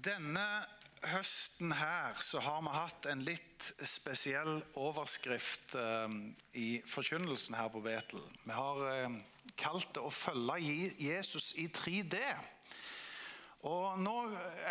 Denne 0.00 0.44
høsten 1.10 1.72
her 1.76 2.16
så 2.24 2.40
har 2.44 2.60
vi 2.64 2.72
hatt 2.72 3.08
en 3.10 3.24
litt 3.24 3.66
spesiell 3.88 4.60
overskrift 4.80 5.74
eh, 5.76 6.14
i 6.56 6.68
forkynnelsen 6.88 7.56
her 7.58 7.68
på 7.72 7.82
Betel. 7.84 8.22
Vi 8.46 8.54
har 8.54 8.80
eh, 8.88 9.18
kalt 9.60 9.90
det 9.96 10.00
'Å 10.00 10.12
følge 10.12 10.92
Jesus 11.00 11.52
i 11.60 11.66
3D'. 11.68 12.22
Og 13.68 13.98
nå 14.00 14.14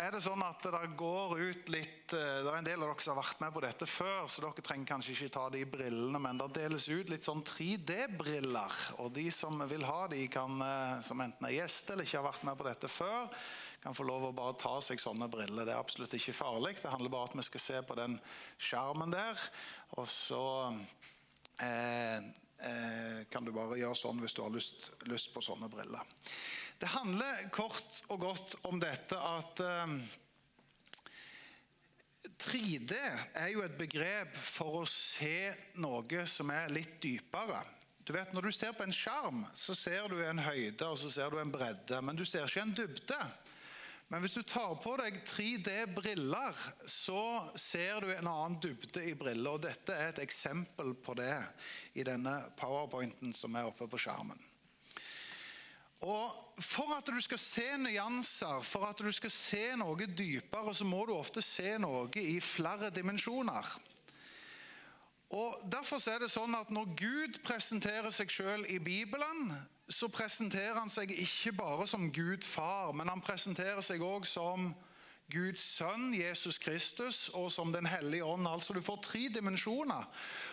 er 0.00 0.08
det 0.10 0.18
sånn 0.24 0.40
at 0.42 0.64
det 0.66 0.88
går 0.98 1.36
ut 1.38 1.68
litt 1.70 2.10
eh, 2.16 2.40
Det 2.42 2.50
er 2.50 2.56
en 2.58 2.66
del 2.66 2.80
av 2.82 2.88
dere 2.88 3.04
som 3.04 3.14
har 3.14 3.20
vært 3.20 3.42
med 3.44 3.52
på 3.54 3.62
dette 3.62 3.86
før, 3.86 4.24
så 4.26 4.42
dere 4.42 4.64
trenger 4.66 4.88
kanskje 4.88 5.12
ikke 5.14 5.34
ta 5.36 5.44
de 5.54 5.60
brillene, 5.76 6.18
men 6.18 6.40
det 6.40 6.48
deles 6.56 6.88
ut 6.90 7.12
litt 7.12 7.26
sånn 7.26 7.44
3D-briller. 7.46 8.78
Og 9.04 9.12
de 9.14 9.28
som 9.30 9.62
vil 9.70 9.86
ha 9.86 10.08
de, 10.10 10.24
kan, 10.32 10.58
eh, 10.66 10.96
som 11.06 11.22
enten 11.22 11.46
er 11.46 11.54
gjester 11.60 11.94
eller 11.94 12.08
ikke 12.08 12.18
har 12.18 12.26
vært 12.32 12.48
med 12.48 12.58
på 12.58 12.66
dette 12.66 12.90
før, 12.90 13.30
kan 13.80 13.94
få 13.94 14.08
lov 14.08 14.26
å 14.26 14.32
bare 14.36 14.58
ta 14.58 14.74
seg 14.82 14.98
sånne 15.00 15.30
briller. 15.30 15.68
Det 15.68 15.76
er 15.76 15.78
absolutt 15.78 16.16
ikke 16.18 16.34
farlig. 16.36 16.74
Det 16.82 16.90
handler 16.90 17.14
bare 17.14 17.28
om 17.28 17.30
at 17.30 17.38
vi 17.38 17.46
skal 17.46 17.62
se 17.62 17.82
på 17.86 17.96
den 18.00 18.18
skjermen 18.58 19.14
der. 19.14 19.44
Og 20.02 20.10
så 20.10 20.42
eh, 21.62 22.18
eh, 22.18 23.22
kan 23.30 23.46
du 23.46 23.54
bare 23.54 23.78
gjøre 23.78 24.02
sånn 24.02 24.18
hvis 24.26 24.34
du 24.34 24.42
har 24.42 24.50
lyst, 24.50 24.90
lyst 25.06 25.30
på 25.30 25.44
sånne 25.46 25.70
briller. 25.70 26.02
Det 26.80 26.88
handler 26.88 27.48
kort 27.52 27.98
og 28.08 28.22
godt 28.22 28.54
om 28.64 28.80
dette 28.80 29.16
at 29.20 29.60
um, 29.84 29.98
3D 32.40 32.96
er 33.36 33.50
jo 33.52 33.60
et 33.66 33.76
begrep 33.76 34.32
for 34.32 34.80
å 34.80 34.88
se 34.88 35.50
noe 35.76 36.24
som 36.24 36.52
er 36.54 36.72
litt 36.72 36.96
dypere. 37.04 37.60
Du 38.00 38.14
vet, 38.16 38.32
Når 38.32 38.48
du 38.48 38.52
ser 38.56 38.72
på 38.72 38.86
en 38.86 38.96
skjerm, 38.96 39.44
så 39.52 39.76
ser 39.76 40.08
du 40.08 40.22
en 40.24 40.40
høyde 40.40 40.88
og 40.88 40.96
så 40.98 41.12
ser 41.12 41.30
du 41.30 41.36
en 41.38 41.52
bredde, 41.52 42.00
men 42.00 42.16
du 42.16 42.24
ser 42.24 42.48
ikke 42.48 42.64
en 42.64 42.74
dybde. 42.74 43.20
Men 44.10 44.24
hvis 44.24 44.34
du 44.34 44.42
tar 44.42 44.72
på 44.82 44.96
deg 44.98 45.20
3D-briller, 45.28 46.56
så 46.88 47.22
ser 47.60 48.02
du 48.02 48.08
en 48.10 48.26
annen 48.26 48.56
dybde 48.58 49.04
i 49.06 49.12
briller. 49.14 49.52
og 49.52 49.62
Dette 49.68 49.94
er 49.94 50.10
et 50.10 50.24
eksempel 50.24 50.96
på 50.98 51.14
det 51.20 51.36
i 51.94 52.08
denne 52.08 52.40
powerpointen 52.58 53.36
som 53.36 53.54
er 53.54 53.68
oppe 53.68 53.86
på 53.86 54.00
skjermen. 54.00 54.48
Og 56.00 56.46
For 56.60 56.92
at 56.92 57.06
du 57.08 57.20
skal 57.20 57.38
se 57.40 57.64
nyanser, 57.80 58.60
for 58.60 58.84
at 58.84 58.98
du 58.98 59.08
skal 59.12 59.30
se 59.32 59.62
noe 59.80 60.06
dypere, 60.06 60.74
så 60.74 60.84
må 60.84 61.06
du 61.08 61.14
ofte 61.16 61.40
se 61.40 61.78
noe 61.80 62.10
i 62.20 62.36
flere 62.40 62.90
dimensjoner. 62.92 63.70
Og 65.30 65.62
Derfor 65.72 66.02
er 66.10 66.20
det 66.20 66.28
sånn 66.32 66.56
at 66.58 66.70
Når 66.70 66.92
Gud 67.00 67.40
presenterer 67.46 68.10
seg 68.12 68.32
selv 68.32 68.68
i 68.68 68.78
Bibelen, 68.78 69.54
så 69.88 70.08
presenterer 70.08 70.78
han 70.78 70.92
seg 70.92 71.10
ikke 71.16 71.52
bare 71.56 71.86
som 71.88 72.10
Gud 72.12 72.44
far, 72.44 72.92
men 72.92 73.08
han 73.08 73.24
presenterer 73.24 73.80
seg 73.80 74.04
òg 74.04 74.28
som 74.28 74.70
Guds 75.30 75.62
sønn, 75.76 76.10
Jesus 76.14 76.58
Kristus, 76.58 77.28
og 77.34 77.50
som 77.52 77.72
Den 77.72 77.86
hellige 77.86 78.24
ånd. 78.24 78.48
Altså 78.48 78.74
Du 78.74 78.82
får 78.82 79.02
tre 79.04 79.28
dimensjoner. 79.28 80.08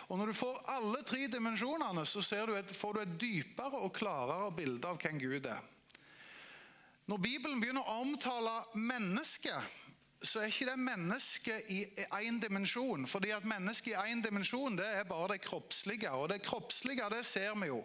Og 0.08 0.18
Når 0.18 0.26
du 0.26 0.32
får 0.32 0.62
alle 0.68 1.02
tre 1.02 1.26
dimensjonene, 1.26 2.06
så 2.06 2.46
du 2.46 2.54
et, 2.54 2.76
får 2.76 2.92
du 2.92 3.00
et 3.00 3.20
dypere 3.20 3.82
og 3.82 3.92
klarere 3.92 4.52
bilde 4.56 4.88
av 4.88 5.02
hvem 5.02 5.18
Gud 5.18 5.46
er. 5.46 5.60
Når 7.08 7.18
Bibelen 7.24 7.60
begynner 7.60 7.86
å 7.88 8.02
omtale 8.02 8.52
mennesket, 8.76 9.78
så 10.22 10.42
er 10.42 10.50
ikke 10.50 10.66
det 10.68 10.80
mennesket 10.82 11.70
i 11.70 11.84
én 12.18 12.40
dimensjon. 12.42 13.06
fordi 13.06 13.30
at 13.30 13.44
mennesket 13.44 13.92
i 13.92 14.12
én 14.12 14.22
dimensjon 14.22 14.76
det 14.76 14.86
er 14.86 15.04
bare 15.04 15.32
det 15.32 15.40
kroppslige. 15.40 16.10
Og 16.10 16.28
det 16.28 16.42
kroppslige 16.42 17.10
det 17.10 17.24
ser 17.26 17.54
vi 17.54 17.66
jo. 17.66 17.84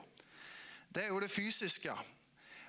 Det 0.93 1.03
er 1.03 1.07
jo 1.07 1.19
det 1.19 1.31
fysiske. 1.31 1.93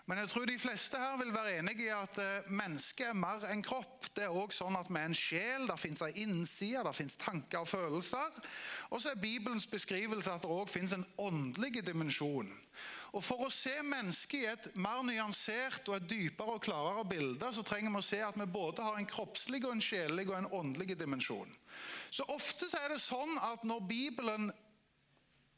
Men 0.04 0.18
jeg 0.20 0.28
tror 0.28 0.44
de 0.44 0.58
fleste 0.60 0.98
her 1.00 1.16
vil 1.16 1.30
være 1.32 1.58
enige 1.58 1.86
i 1.86 1.92
at 1.96 2.18
eh, 2.20 2.48
mennesket 2.52 3.06
er 3.08 3.16
mer 3.16 3.46
enn 3.48 3.62
kropp. 3.64 4.10
Det 4.12 4.26
er 4.26 4.34
også 4.36 4.66
sånn 4.66 4.76
at 4.76 4.90
Vi 4.92 5.00
er 5.00 5.06
en 5.08 5.16
sjel, 5.16 5.64
det 5.70 5.78
fins 5.80 6.02
en 6.04 6.18
innside, 6.26 6.82
det 6.84 6.92
fins 6.98 7.16
tanker 7.16 7.62
og 7.64 7.70
følelser. 7.70 8.36
Og 8.90 9.00
så 9.00 9.14
er 9.14 9.22
Bibelens 9.22 9.64
beskrivelse 9.66 10.34
at 10.34 10.44
det 10.44 10.50
òg 10.52 10.68
fins 10.68 10.92
en 10.92 11.06
åndelig 11.16 11.86
dimensjon. 11.86 12.52
Og 13.14 13.22
For 13.24 13.46
å 13.46 13.50
se 13.54 13.72
mennesket 13.86 14.40
i 14.42 14.50
et 14.50 14.64
mer 14.76 15.00
nyansert 15.06 15.88
og 15.88 15.96
et 15.96 16.08
dypere 16.10 16.58
og 16.58 16.64
klarere 16.66 17.06
bilde, 17.08 17.48
så 17.54 17.62
trenger 17.64 17.94
vi 17.94 18.02
å 18.02 18.04
se 18.04 18.20
at 18.26 18.36
vi 18.36 18.48
både 18.50 18.84
har 18.84 18.98
en 18.98 19.08
kroppslig, 19.08 19.62
og 19.64 19.76
en 19.76 19.84
sjelelig 19.88 20.26
og 20.28 20.36
en 20.40 20.50
åndelig 20.60 20.98
dimensjon. 21.00 21.52
Så 22.10 22.26
Ofte 22.34 22.68
så 22.68 22.82
er 22.82 22.92
det 22.92 23.00
sånn 23.00 23.38
at 23.40 23.64
når 23.64 23.86
Bibelen 23.88 24.50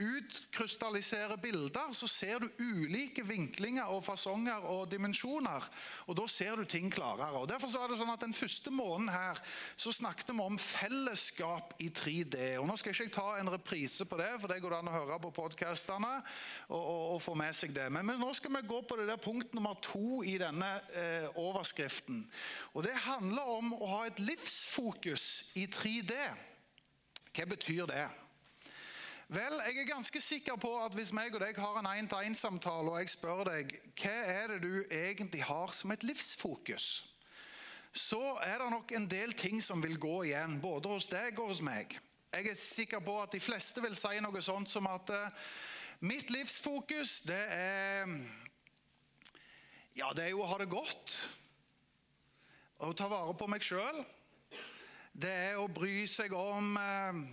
utkrystalliserer 0.03 1.37
bilder, 1.41 1.93
så 1.97 2.09
ser 2.09 2.43
du 2.43 2.51
ulike 2.61 3.25
vinklinger 3.25 3.89
og 3.89 4.03
fasonger 4.05 4.67
og 4.69 4.91
dimensjoner. 4.93 5.65
og 6.07 6.17
Da 6.17 6.27
ser 6.29 6.57
du 6.57 6.65
ting 6.65 6.93
klarere. 6.93 7.41
og 7.41 7.49
derfor 7.49 7.69
så 7.69 7.81
er 7.81 7.89
det 7.89 7.99
sånn 7.99 8.12
at 8.12 8.21
Den 8.21 8.35
første 8.35 8.71
måneden 8.71 9.09
her 9.09 9.41
så 9.77 9.93
snakket 9.93 10.33
vi 10.33 10.41
om 10.41 10.59
fellesskap 10.59 11.75
i 11.81 11.89
3D. 11.89 12.59
og 12.59 12.67
Nå 12.67 12.77
skal 12.77 12.93
jeg 12.93 13.06
ikke 13.06 13.21
ta 13.21 13.39
en 13.39 13.51
reprise 13.51 14.05
på 14.05 14.17
det, 14.17 14.41
for 14.41 14.49
det 14.49 14.61
går 14.61 14.71
det 14.71 14.79
an 14.79 14.89
å 14.89 14.99
høre 14.99 15.21
på 15.21 15.31
podkastene 15.31 16.23
og, 16.69 16.83
og, 16.83 17.15
og, 17.15 17.23
få 17.23 17.35
med 17.35 17.55
seg 17.55 17.73
det. 17.75 17.91
Men, 17.93 18.06
men, 18.06 18.21
nå 18.21 18.35
skal 18.35 18.53
vi 18.56 18.67
gå 18.69 18.83
på 18.83 18.97
det 18.97 19.09
der 19.09 19.17
punkt 19.17 19.55
nummer 19.55 19.75
to 19.81 20.23
i 20.23 20.37
denne 20.39 20.81
eh, 20.93 21.29
overskriften. 21.37 22.31
og 22.75 22.85
Det 22.85 22.95
handler 22.95 23.43
om 23.43 23.73
å 23.73 23.87
ha 23.87 24.06
et 24.06 24.21
livsfokus 24.21 25.56
i 25.56 25.67
3D. 25.67 26.12
Hva 27.33 27.45
betyr 27.49 27.87
det? 27.87 28.25
Vel, 29.26 29.56
jeg 29.66 29.81
er 29.81 29.88
ganske 29.88 30.20
sikker 30.22 30.54
på 30.54 30.69
at 30.78 30.94
hvis 30.94 31.10
meg 31.10 31.34
og 31.34 31.41
deg 31.42 31.56
har 31.59 31.81
en 31.81 31.88
én-til-én-samtale, 31.91 32.92
og 32.92 33.00
jeg 33.00 33.10
spør 33.10 33.41
deg 33.48 33.72
hva 33.98 34.12
er 34.31 34.53
det 34.53 34.59
du 34.62 34.84
egentlig 34.87 35.41
har 35.42 35.72
som 35.75 35.91
et 35.91 36.06
livsfokus, 36.06 37.09
så 37.91 38.20
er 38.44 38.62
det 38.62 38.69
nok 38.70 38.94
en 38.94 39.09
del 39.10 39.34
ting 39.34 39.59
som 39.64 39.82
vil 39.82 39.98
gå 39.98 40.20
igjen, 40.28 40.60
både 40.62 40.94
hos 40.94 41.10
deg 41.10 41.42
og 41.42 41.50
hos 41.50 41.64
meg. 41.66 41.97
Jeg 42.37 42.53
er 42.53 42.60
sikker 42.60 43.03
på 43.03 43.16
at 43.25 43.34
de 43.34 43.42
fleste 43.42 43.82
vil 43.82 43.98
si 43.98 44.22
noe 44.22 44.44
sånt 44.47 44.70
som 44.70 44.87
at 44.92 45.10
uh, 45.10 45.50
mitt 46.06 46.31
livsfokus, 46.31 47.19
det 47.26 47.43
er 47.58 48.14
Ja, 49.97 50.14
det 50.14 50.28
er 50.28 50.34
jo 50.37 50.47
å 50.47 50.50
ha 50.53 50.62
det 50.62 50.70
godt. 50.70 51.19
Å 52.78 52.94
ta 52.94 53.10
vare 53.10 53.34
på 53.34 53.50
meg 53.50 53.66
sjøl. 53.66 54.04
Det 55.10 55.37
er 55.50 55.58
å 55.58 55.66
bry 55.66 56.04
seg 56.06 56.31
om 56.37 56.76
uh, 56.78 57.25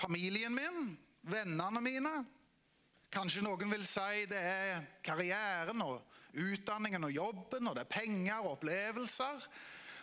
familien 0.00 0.54
min 0.56 0.94
vennene 1.28 1.82
mine. 1.84 2.12
Kanskje 3.12 3.42
noen 3.44 3.74
vil 3.74 3.84
si 3.86 4.24
det 4.30 4.40
er 4.40 4.86
karrieren 5.04 5.82
og 5.84 6.00
utdanningen 6.32 7.04
og 7.04 7.12
jobben, 7.12 7.68
og 7.68 7.76
det 7.76 7.84
er 7.84 7.92
penger 7.92 8.40
og 8.40 8.56
opplevelser. 8.56 9.48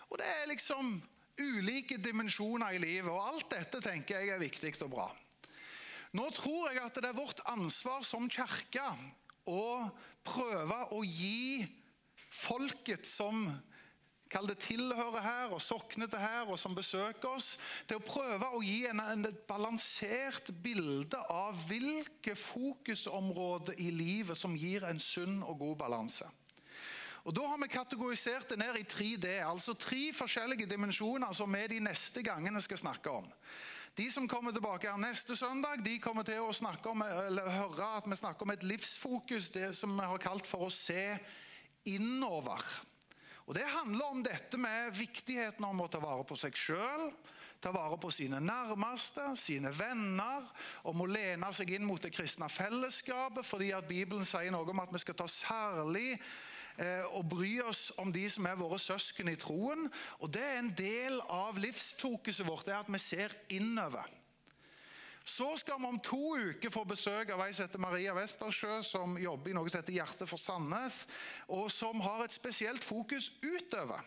Og 0.09 0.19
det 0.21 0.27
er 0.29 0.51
liksom 0.51 0.99
ulike 1.39 1.97
dimensjoner 2.03 2.75
i 2.75 2.81
livet, 2.81 3.09
og 3.09 3.31
alt 3.31 3.49
dette 3.53 3.81
tenker 3.81 4.19
jeg 4.19 4.35
er 4.35 4.43
viktig 4.43 4.75
og 4.85 4.93
bra. 4.93 5.07
Nå 6.17 6.25
tror 6.33 6.71
jeg 6.71 6.81
at 6.81 6.97
det 6.97 7.09
er 7.11 7.17
vårt 7.17 7.41
ansvar 7.49 8.03
som 8.05 8.29
kirke 8.31 8.85
å 9.49 9.89
prøve 10.25 10.79
å 10.93 11.03
gi 11.05 11.65
folket 12.29 13.07
som 13.09 13.45
kall 14.29 14.47
det 14.49 14.59
tilhører 14.61 15.23
her 15.25 15.53
og 15.55 15.61
sokner 15.61 16.09
til 16.09 16.21
her, 16.21 16.49
og 16.49 16.59
som 16.59 16.75
besøker 16.77 17.31
oss, 17.31 17.55
til 17.89 17.97
å 17.97 18.05
prøve 18.05 18.51
å 18.53 18.61
gi 18.63 18.83
en, 18.89 19.01
en 19.01 19.25
balansert 19.49 20.51
bilde 20.63 21.17
av 21.33 21.57
hvilke 21.69 22.35
fokusområder 22.37 23.81
i 23.81 23.89
livet 23.93 24.37
som 24.37 24.57
gir 24.57 24.85
en 24.85 25.01
sunn 25.01 25.41
og 25.41 25.57
god 25.63 25.79
balanse. 25.85 26.29
Og 27.27 27.35
Da 27.35 27.47
har 27.47 27.59
vi 27.61 27.67
kategorisert 27.67 28.49
det 28.49 28.59
ned 28.61 28.77
i 28.79 28.85
3D, 28.87 29.27
altså 29.43 29.73
tre 29.73 30.13
forskjellige 30.15 30.69
dimensjoner 30.69 31.33
som 31.35 31.51
vi 31.53 31.65
de 31.67 31.81
neste 31.83 32.23
gangene 32.23 32.61
skal 32.63 32.79
snakke 32.79 33.11
om. 33.11 33.27
De 33.97 34.05
som 34.11 34.27
kommer 34.27 34.53
tilbake 34.55 34.87
her 34.87 34.97
neste 35.01 35.35
søndag, 35.35 35.83
de 35.83 35.97
kommer 35.99 36.23
til 36.23 36.39
å 36.39 36.53
om, 36.89 37.01
høre 37.03 37.89
at 37.97 38.07
vi 38.07 38.15
snakker 38.15 38.45
om 38.45 38.53
et 38.53 38.63
livsfokus, 38.63 39.49
det 39.49 39.73
som 39.75 39.91
vi 39.97 40.05
har 40.07 40.21
kalt 40.23 40.47
for 40.47 40.69
å 40.69 40.71
se 40.73 41.17
innover. 41.89 42.63
Og 43.49 43.55
Det 43.55 43.65
handler 43.65 44.05
om 44.05 44.19
dette 44.21 44.57
med 44.61 44.91
viktigheten 44.93 45.65
om 45.65 45.79
å 45.81 45.87
ta 45.89 45.97
vare 46.03 46.21
på 46.21 46.35
seg 46.37 46.53
sjøl, 46.53 47.07
ta 47.57 47.71
vare 47.73 47.97
på 47.97 48.11
sine 48.13 48.37
nærmeste, 48.37 49.23
sine 49.41 49.71
venner, 49.73 50.45
om 50.85 51.01
å 51.01 51.07
lene 51.09 51.49
seg 51.57 51.73
inn 51.73 51.87
mot 51.87 51.97
det 52.01 52.13
kristne 52.13 52.45
fellesskapet, 52.53 53.41
fordi 53.41 53.71
at 53.73 53.89
Bibelen 53.89 54.27
sier 54.27 54.53
noe 54.53 54.69
om 54.69 54.83
at 54.83 54.93
vi 54.93 55.01
skal 55.01 55.17
ta 55.17 55.25
særlig 55.25 56.13
eh, 56.13 57.09
og 57.17 57.25
bry 57.33 57.55
oss 57.65 57.87
om 57.97 58.13
de 58.13 58.27
som 58.29 58.45
er 58.45 58.61
våre 58.61 58.77
søsken 58.77 59.33
i 59.33 59.37
troen. 59.41 59.89
Og 60.21 60.29
Det 60.29 60.45
er 60.45 60.61
en 60.61 60.73
del 60.77 61.17
av 61.25 61.57
livsfokuset 61.57 62.45
vårt, 62.45 62.69
det 62.69 62.77
er 62.77 62.85
at 62.85 62.93
vi 62.93 63.01
ser 63.01 63.33
innover. 63.57 64.18
Så 65.29 65.57
skal 65.57 65.77
vi 65.77 65.85
om 65.85 65.99
to 66.01 66.37
uker 66.37 66.71
få 66.73 66.81
besøk 66.89 67.29
av 67.29 67.43
ei 67.45 67.51
som 67.53 67.67
heter 67.67 67.81
Maria 67.83 68.15
Westersjø, 68.17 68.79
som 68.81 69.13
jobber 69.21 69.51
i 69.51 69.53
noe 69.53 69.69
som 69.69 69.83
heter 69.83 69.93
Hjerte 69.93 70.25
for 70.25 70.41
Sandnes, 70.41 71.03
og 71.45 71.67
som 71.69 72.01
har 72.01 72.23
et 72.25 72.33
spesielt 72.33 72.83
fokus 72.83 73.29
utover. 73.43 74.01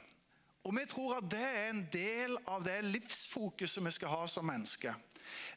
Og 0.66 0.74
Vi 0.74 0.84
tror 0.90 1.20
at 1.20 1.30
det 1.30 1.44
er 1.46 1.70
en 1.70 1.84
del 1.92 2.34
av 2.46 2.66
det 2.66 2.80
livsfokuset 2.88 3.84
vi 3.86 3.94
skal 3.94 4.10
ha 4.16 4.26
som 4.26 4.46
mennesker. 4.50 4.98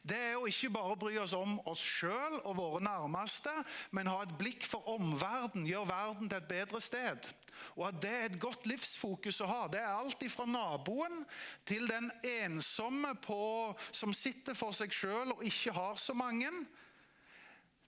Det 0.06 0.18
er 0.30 0.36
å 0.38 0.46
ikke 0.50 0.72
bare 0.74 0.98
bry 1.00 1.16
oss 1.22 1.34
om 1.36 1.56
oss 1.68 1.82
sjøl 1.82 2.38
og 2.42 2.56
våre 2.58 2.82
nærmeste, 2.84 3.52
men 3.96 4.10
ha 4.10 4.20
et 4.22 4.36
blikk 4.38 4.66
for 4.68 4.86
omverdenen, 4.96 5.68
gjøre 5.68 5.90
verden 5.90 6.30
til 6.30 6.38
et 6.38 6.48
bedre 6.50 6.80
sted. 6.84 7.28
Og 7.76 7.86
at 7.88 8.00
det 8.04 8.12
er 8.12 8.26
et 8.28 8.40
godt 8.40 8.68
livsfokus 8.68 9.40
å 9.44 9.48
ha. 9.50 9.60
Det 9.72 9.80
er 9.80 9.92
alt 9.96 10.24
fra 10.32 10.46
naboen 10.48 11.22
til 11.68 11.86
den 11.88 12.10
ensomme 12.26 13.14
på, 13.24 13.74
som 13.90 14.14
sitter 14.16 14.56
for 14.58 14.76
seg 14.76 14.92
sjøl 14.94 15.34
og 15.36 15.44
ikke 15.46 15.74
har 15.76 16.00
så 16.00 16.16
mange, 16.16 16.52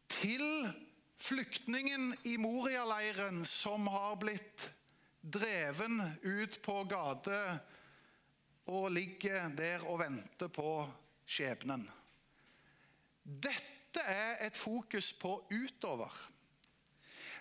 til 0.09 0.65
flyktningen 1.21 2.15
i 2.31 2.39
Moria-leiren 2.41 3.43
som 3.45 3.91
har 3.93 4.17
blitt 4.21 4.71
dreven 5.21 6.01
ut 6.23 6.57
på 6.65 6.79
gate 6.89 7.41
og 8.69 8.91
ligger 8.93 9.51
der 9.57 9.85
og 9.89 10.01
venter 10.03 10.51
på 10.53 10.73
skjebnen. 11.29 11.85
Dette 13.23 14.03
er 14.03 14.41
et 14.47 14.57
fokus 14.57 15.13
på 15.13 15.37
utover. 15.53 16.13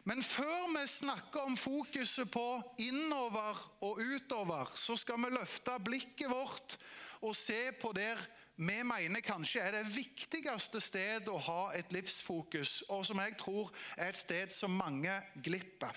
Men 0.07 0.23
før 0.23 0.69
vi 0.71 0.85
snakker 0.87 1.47
om 1.47 1.57
fokuset 1.59 2.29
på 2.31 2.45
innover 2.79 3.59
og 3.83 3.99
utover, 3.99 4.71
så 4.75 4.95
skal 4.95 5.19
vi 5.23 5.33
løfte 5.35 5.75
blikket 5.83 6.31
vårt 6.31 6.77
og 7.21 7.35
se 7.35 7.71
på 7.81 7.91
der 7.97 8.21
vi 8.57 8.77
mener 8.83 9.21
kanskje 9.21 9.61
er 9.61 9.75
det 9.75 9.91
viktigste 9.93 10.79
stedet 10.81 11.29
å 11.29 11.41
ha 11.45 11.61
et 11.77 11.91
livsfokus, 11.93 12.79
og 12.89 13.03
som 13.05 13.19
jeg 13.21 13.35
tror 13.37 13.69
er 13.97 14.09
et 14.09 14.17
sted 14.17 14.53
som 14.53 14.73
mange 14.73 15.13
glipper. 15.45 15.93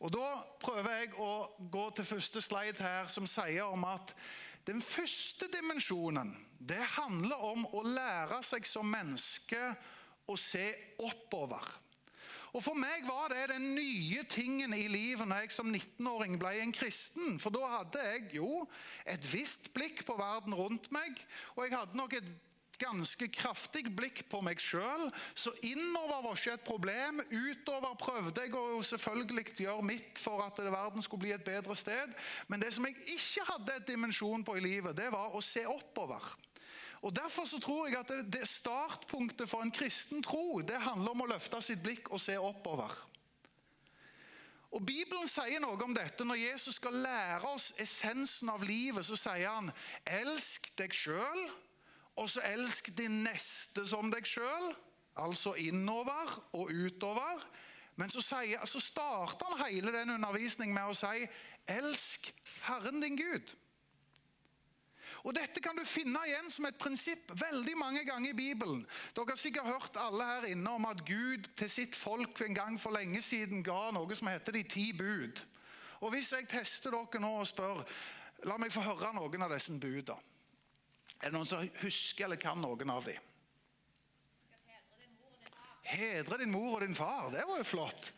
Og 0.00 0.10
Da 0.12 0.30
prøver 0.60 0.90
jeg 0.98 1.12
å 1.22 1.54
gå 1.70 1.84
til 1.94 2.04
første 2.04 2.42
slide 2.42 2.82
her, 2.82 3.06
som 3.08 3.28
sier 3.30 3.62
om 3.70 3.84
at 3.86 4.10
den 4.68 4.80
første 4.82 5.48
dimensjonen 5.52 6.32
det 6.64 6.80
handler 6.96 7.42
om 7.52 7.66
å 7.76 7.82
lære 7.84 8.40
seg 8.46 8.64
som 8.68 8.88
menneske 8.88 9.60
å 10.30 10.36
se 10.40 10.70
oppover. 11.04 11.64
Og 12.54 12.62
For 12.62 12.78
meg 12.78 13.02
var 13.08 13.32
det 13.34 13.48
den 13.50 13.72
nye 13.74 14.22
tingen 14.30 14.72
i 14.76 14.86
livet 14.86 15.26
når 15.26 15.44
jeg 15.44 15.54
som 15.56 15.72
19-åring 15.72 16.38
ble 16.38 16.52
en 16.62 16.72
kristen. 16.74 17.34
For 17.42 17.50
da 17.52 17.66
hadde 17.80 18.04
jeg 18.06 18.28
jo 18.36 18.62
et 19.10 19.26
visst 19.26 19.72
blikk 19.74 20.04
på 20.06 20.14
verden 20.16 20.54
rundt 20.54 20.86
meg, 20.94 21.18
og 21.56 21.66
jeg 21.66 21.74
hadde 21.74 21.98
nok 21.98 22.14
et 22.14 22.28
ganske 22.80 23.28
kraftig 23.32 23.86
blikk 23.96 24.22
på 24.30 24.40
meg 24.44 24.60
sjøl. 24.62 25.08
Så 25.34 25.52
innover 25.66 26.24
var 26.24 26.38
ikke 26.38 26.56
et 26.58 26.66
problem. 26.66 27.22
Utover 27.30 27.96
prøvde 28.00 28.46
jeg 28.46 28.54
å 28.58 28.82
selvfølgelig 28.84 29.46
gjøre 29.64 29.86
mitt 29.86 30.20
for 30.20 30.44
at 30.44 30.58
verden 30.58 31.04
skulle 31.04 31.26
bli 31.26 31.34
et 31.36 31.46
bedre 31.46 31.76
sted. 31.78 32.14
Men 32.48 32.62
det 32.62 32.72
som 32.74 32.86
jeg 32.88 32.98
ikke 33.16 33.46
hadde 33.52 33.78
et 33.78 33.88
dimensjon 33.88 34.44
på 34.46 34.58
i 34.58 34.64
livet, 34.64 34.96
det 34.96 35.10
var 35.14 35.34
å 35.34 35.44
se 35.44 35.66
oppover. 35.68 36.34
Og 37.04 37.12
Derfor 37.12 37.44
så 37.44 37.58
tror 37.60 37.88
jeg 37.88 37.98
at 38.00 38.08
det, 38.08 38.22
det 38.32 38.46
startpunktet 38.48 39.48
for 39.50 39.60
en 39.60 39.74
kristen 39.74 40.22
tro 40.24 40.62
det 40.64 40.80
handler 40.80 41.12
om 41.12 41.26
å 41.26 41.32
løfte 41.34 41.60
sitt 41.60 41.82
blikk 41.84 42.08
og 42.08 42.22
se 42.22 42.38
oppover. 42.40 42.94
Og 44.74 44.82
Bibelen 44.82 45.28
sier 45.30 45.60
noe 45.62 45.78
om 45.84 45.92
dette. 45.94 46.24
Når 46.26 46.40
Jesus 46.40 46.80
skal 46.80 46.96
lære 46.98 47.46
oss 47.46 47.68
essensen 47.78 48.50
av 48.50 48.64
livet, 48.66 49.06
så 49.06 49.14
sier 49.18 49.46
han 49.46 49.70
'elsk 50.02 50.72
deg 50.80 50.90
sjøl' 50.90 51.44
og 52.16 52.30
så 52.30 52.44
elsk 52.46 52.92
din 52.98 53.22
neste 53.24 53.86
som 53.88 54.10
deg 54.12 54.26
sjøl, 54.28 54.70
altså 55.18 55.54
innover 55.58 56.30
og 56.52 56.70
utover. 56.70 57.42
Men 57.96 58.10
så, 58.10 58.22
sier, 58.22 58.62
så 58.66 58.80
starter 58.82 59.50
han 59.50 59.66
hele 59.68 59.92
den 59.94 60.14
undervisningen 60.16 60.74
med 60.74 60.90
å 60.90 60.96
si 60.98 61.26
elsk 61.70 62.30
Herren 62.66 63.02
din 63.02 63.18
Gud. 63.18 63.54
Og 65.24 65.32
Dette 65.32 65.60
kan 65.64 65.76
du 65.78 65.84
finne 65.88 66.20
igjen 66.28 66.50
som 66.52 66.66
et 66.68 66.76
prinsipp 66.76 67.30
veldig 67.40 67.76
mange 67.80 68.02
ganger 68.04 68.34
i 68.34 68.36
Bibelen. 68.36 68.82
Dere 69.16 69.32
har 69.32 69.40
sikkert 69.40 69.70
hørt 69.70 69.96
alle 70.00 70.26
her 70.28 70.48
inne 70.50 70.74
om 70.76 70.84
at 70.90 71.00
Gud 71.06 71.48
til 71.56 71.70
sitt 71.70 71.96
folk 71.96 72.42
en 72.44 72.56
gang 72.56 72.76
for 72.80 72.92
lenge 72.92 73.22
siden 73.24 73.64
ga 73.64 73.88
noe 73.94 74.18
som 74.18 74.28
heter 74.28 74.58
de 74.58 74.64
ti 74.68 74.90
bud. 74.92 75.40
Og 76.04 76.12
Hvis 76.12 76.32
jeg 76.32 76.48
tester 76.50 76.92
dere 76.92 77.22
nå 77.22 77.32
og 77.40 77.48
spør 77.48 77.82
La 78.44 78.58
meg 78.60 78.74
få 78.74 78.82
høre 78.84 79.14
noen 79.16 79.46
av 79.46 79.54
disse 79.54 79.72
budene. 79.72 80.33
Er 81.24 81.32
det 81.32 81.38
noen 81.38 81.48
som 81.48 81.62
husker 81.80 82.26
eller 82.26 82.36
kan 82.36 82.60
noen 82.60 82.90
av 82.92 83.06
dem? 83.08 83.30
Hedre 85.84 86.36
din 86.40 86.52
mor 86.52 86.76
og 86.76 86.82
din 86.84 86.96
far. 86.96 87.30
Det 87.32 87.44
var 87.48 87.60
jo 87.60 87.64
flott. 87.64 88.10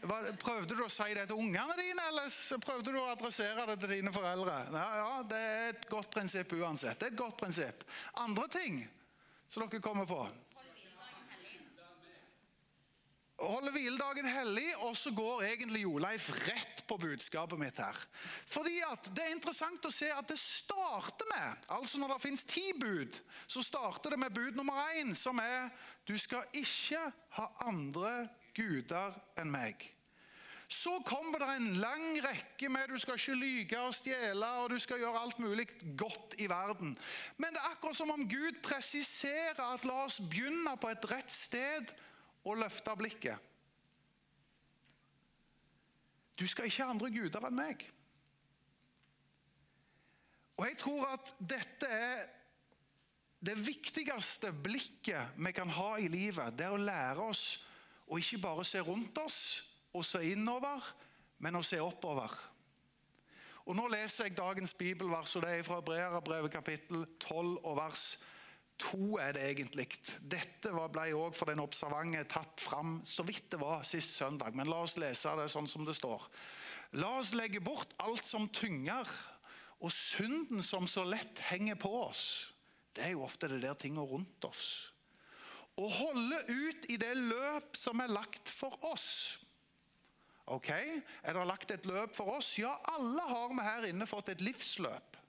Prøvde 0.00 0.76
du 0.76 0.80
å 0.80 0.88
si 0.88 1.10
det 1.16 1.26
til 1.28 1.36
ungene 1.36 1.74
dine, 1.76 2.06
eller 2.08 2.32
prøvde 2.64 2.94
du 2.94 2.96
å 2.96 3.10
adressere 3.12 3.66
det 3.68 3.76
til 3.82 3.92
dine 3.98 4.12
foreldre? 4.14 4.54
Ja, 4.72 4.86
ja, 5.02 5.10
Det 5.28 5.40
er 5.50 5.68
et 5.74 5.84
godt 5.92 6.08
prinsipp 6.14 6.54
uansett. 6.56 6.96
Det 6.96 7.10
er 7.10 7.12
et 7.12 7.20
godt 7.20 7.36
prinsipp. 7.42 7.84
Andre 8.24 8.48
ting 8.48 8.80
som 9.50 9.66
dere 9.66 9.82
kommer 9.84 10.08
på? 10.08 10.22
Holder 13.40 13.72
hviledagen 13.72 14.28
hellig, 14.28 14.68
og 14.84 14.96
så 14.96 15.12
går 15.16 15.44
egentlig 15.48 15.82
Joleif 15.84 16.28
rett 16.46 16.82
på 16.88 16.98
budskapet 17.00 17.60
mitt 17.60 17.78
her. 17.80 17.96
Fordi 18.46 18.80
at 18.86 19.10
Det 19.14 19.24
er 19.24 19.34
interessant 19.34 19.86
å 19.86 19.92
se 19.94 20.10
at 20.12 20.28
det 20.28 20.38
starter 20.38 21.28
med 21.30 21.70
altså 21.76 21.98
Når 21.98 22.14
det 22.14 22.22
finnes 22.22 22.44
ti 22.44 22.72
bud, 22.78 23.20
så 23.46 23.62
starter 23.62 24.10
det 24.10 24.18
med 24.18 24.34
bud 24.34 24.56
nummer 24.56 24.92
én, 24.94 25.14
som 25.14 25.38
er 25.38 25.70
du 26.08 26.18
skal 26.18 26.44
ikke 26.52 27.00
ha 27.36 27.46
andre 27.66 28.28
guder 28.56 29.14
enn 29.38 29.50
meg. 29.52 29.84
Så 30.70 31.00
kommer 31.02 31.42
det 31.42 31.48
en 31.56 31.72
lang 31.82 32.04
rekke 32.22 32.68
med 32.70 32.92
du 32.92 32.98
skal 33.02 33.18
ikke 33.18 33.34
lyge 33.34 33.78
og 33.82 33.94
stjele 33.94 34.50
og 34.62 34.70
du 34.70 34.78
skal 34.78 35.00
gjøre 35.02 35.22
alt 35.24 35.40
mulig 35.42 35.66
godt 35.98 36.36
i 36.38 36.46
verden. 36.50 36.92
Men 37.42 37.56
det 37.56 37.58
er 37.58 37.72
akkurat 37.72 37.98
som 37.98 38.12
om 38.14 38.22
Gud 38.30 38.60
presiserer 38.62 39.58
at 39.66 39.86
la 39.88 40.04
oss 40.04 40.20
begynne 40.22 40.76
på 40.78 40.92
et 40.92 41.08
rett 41.10 41.34
sted 41.34 41.90
og 42.44 42.60
løfte 42.60 42.96
blikket. 42.96 43.46
Du 46.40 46.46
skal 46.48 46.68
ikke 46.68 46.84
ha 46.84 46.92
andre 46.94 47.10
guder 47.12 47.46
enn 47.46 47.56
meg. 47.56 47.82
Og 50.56 50.66
Jeg 50.68 50.76
tror 50.80 51.08
at 51.12 51.34
dette 51.40 51.88
er 51.88 52.22
det 53.40 53.56
viktigste 53.56 54.52
blikket 54.52 55.36
vi 55.40 55.52
kan 55.56 55.68
ha 55.72 55.94
i 55.96 56.08
livet. 56.12 56.56
Det 56.56 56.66
er 56.66 56.76
å 56.76 56.80
lære 56.80 57.28
oss 57.32 57.44
å 58.10 58.18
ikke 58.20 58.42
bare 58.42 58.64
se 58.68 58.80
rundt 58.84 59.18
oss 59.22 59.40
og 59.96 60.04
se 60.04 60.20
innover, 60.32 60.84
men 61.38 61.56
å 61.56 61.64
se 61.64 61.80
oppover. 61.80 62.32
Og 63.68 63.76
Nå 63.76 63.86
leser 63.92 64.28
jeg 64.28 64.36
dagens 64.36 64.74
bibelvers, 64.74 65.36
og 65.36 65.44
det 65.44 65.58
er 65.58 65.64
fra 65.66 65.80
Breerbrevet 65.84 66.52
kapittel 66.52 67.04
12 67.20 67.60
og 67.64 67.76
vers 67.78 68.04
12 68.16 68.29
to 68.80 69.18
er 69.20 69.34
det 69.36 69.44
egentlig. 69.50 69.86
Dette 70.20 70.72
ble 70.72 71.10
òg 71.16 71.36
for 71.36 71.50
den 71.50 71.62
observante 71.62 72.22
tatt 72.30 72.62
fram 72.62 72.98
så 73.06 73.24
vidt 73.28 73.50
det 73.52 73.60
var 73.60 73.84
sist 73.86 74.16
søndag. 74.16 74.56
Men 74.56 74.70
la 74.70 74.80
oss 74.86 74.96
lese 75.00 75.34
det 75.38 75.50
sånn 75.52 75.68
som 75.70 75.84
det 75.88 75.96
står. 75.98 76.24
La 76.98 77.12
oss 77.20 77.34
legge 77.38 77.60
bort 77.62 77.92
alt 78.02 78.26
som 78.26 78.48
tynger, 78.50 79.06
og 79.80 79.92
synden 79.94 80.64
som 80.64 80.88
så 80.90 81.04
lett 81.08 81.40
henger 81.48 81.78
på 81.80 81.92
oss. 82.02 82.24
Det 82.92 83.06
er 83.06 83.14
jo 83.14 83.24
ofte 83.24 83.48
det 83.48 83.62
der 83.62 83.78
tingene 83.78 84.04
rundt 84.04 84.44
oss. 84.44 84.90
Å 85.80 85.86
holde 85.86 86.40
ut 86.50 86.88
i 86.90 86.98
det 87.00 87.14
løp 87.16 87.78
som 87.78 88.02
er 88.02 88.10
lagt 88.12 88.50
for 88.52 88.74
oss. 88.90 89.38
Ok, 90.50 90.68
Er 91.22 91.36
det 91.36 91.46
lagt 91.46 91.70
et 91.70 91.86
løp 91.86 92.14
for 92.16 92.34
oss? 92.34 92.56
Ja, 92.58 92.74
alle 92.90 93.22
har 93.22 93.52
vi 93.52 93.62
her 93.62 93.86
inne 93.92 94.08
fått 94.10 94.32
et 94.32 94.42
livsløp. 94.42 95.19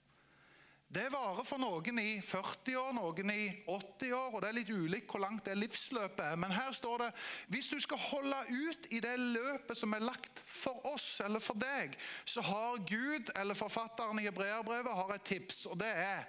Det 0.92 1.06
varer 1.08 1.46
for 1.48 1.62
noen 1.62 2.00
i 2.02 2.18
40 2.20 2.74
år, 2.76 2.90
noen 2.98 3.30
i 3.32 3.46
80 3.64 4.10
år, 4.12 4.34
og 4.34 4.42
det 4.44 4.50
er 4.50 4.58
litt 4.58 4.72
ulikt 4.76 5.14
hvor 5.14 5.22
langt 5.24 5.46
det 5.48 5.54
livsløpet 5.56 6.20
er. 6.26 6.40
Men 6.42 6.52
her 6.52 6.74
står 6.76 7.06
det 7.06 7.08
hvis 7.54 7.70
du 7.72 7.78
skal 7.80 8.02
holde 8.10 8.42
ut 8.52 8.90
i 8.92 9.00
det 9.04 9.14
løpet 9.22 9.80
som 9.80 9.96
er 9.96 10.04
lagt 10.04 10.44
for 10.44 10.84
oss 10.92 11.22
eller 11.24 11.40
for 11.40 11.56
deg, 11.56 11.96
så 12.28 12.44
har 12.44 12.84
Gud, 12.84 13.32
eller 13.40 13.56
forfatteren 13.56 14.20
i 14.20 14.28
Hebreerbrevet, 14.28 15.16
et 15.16 15.28
tips, 15.32 15.64
og 15.72 15.80
det 15.80 15.94
er 15.96 16.28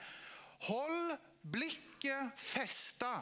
hold 0.69 1.17
blikket 1.43 2.31
festa. 2.39 3.17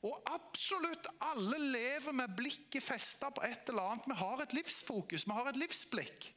Og 0.00 0.16
absolutt 0.32 1.12
alle 1.28 1.60
lever 1.76 2.16
med 2.16 2.32
blikket 2.40 2.80
festa 2.80 3.28
på 3.28 3.44
et 3.44 3.68
eller 3.68 3.92
annet. 3.92 4.08
Vi 4.08 4.20
har 4.22 4.40
et 4.40 4.56
livsfokus, 4.56 5.28
vi 5.28 5.36
har 5.36 5.52
et 5.52 5.60
livsblikk. 5.60 6.32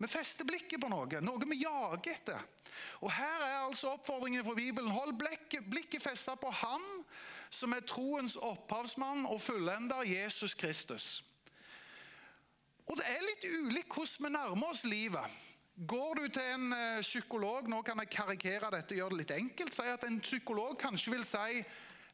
Vi 0.00 0.08
fester 0.08 0.48
blikket 0.48 0.80
på 0.80 0.88
noe, 0.88 1.20
noe 1.20 1.48
vi 1.50 1.60
jager 1.60 2.14
etter. 2.14 2.44
Og 3.04 3.10
Her 3.12 3.42
er 3.44 3.58
altså 3.66 3.92
oppfordringen 3.98 4.44
fra 4.46 4.54
Bibelen. 4.56 4.94
Hold 4.94 5.12
blikket, 5.20 5.66
blikket 5.68 6.02
festet 6.02 6.40
på 6.40 6.52
Han 6.62 6.86
som 7.52 7.74
er 7.76 7.84
troens 7.84 8.38
opphavsmann 8.40 9.26
og 9.28 9.42
fullender, 9.42 10.06
Jesus 10.06 10.54
Kristus. 10.54 11.24
Og 12.86 12.96
Det 12.96 13.06
er 13.06 13.26
litt 13.26 13.44
ulikt 13.44 13.92
hvordan 13.92 14.26
vi 14.26 14.32
nærmer 14.38 14.72
oss 14.72 14.84
livet. 14.88 15.38
Går 15.86 16.14
du 16.14 16.26
til 16.28 16.48
en 16.54 16.72
uh, 16.72 17.00
psykolog 17.00 17.68
Nå 17.70 17.78
kan 17.86 18.00
jeg 18.02 18.10
karikere 18.12 18.68
dette 18.74 18.92
og 18.92 18.98
gjøre 18.98 19.14
det 19.14 19.20
litt 19.22 19.36
enkelt. 19.36 19.76
Si 19.76 19.86
at 19.88 20.04
En 20.04 20.20
psykolog 20.20 20.74
kanskje 20.80 21.14
vil 21.14 21.24
si 21.24 21.62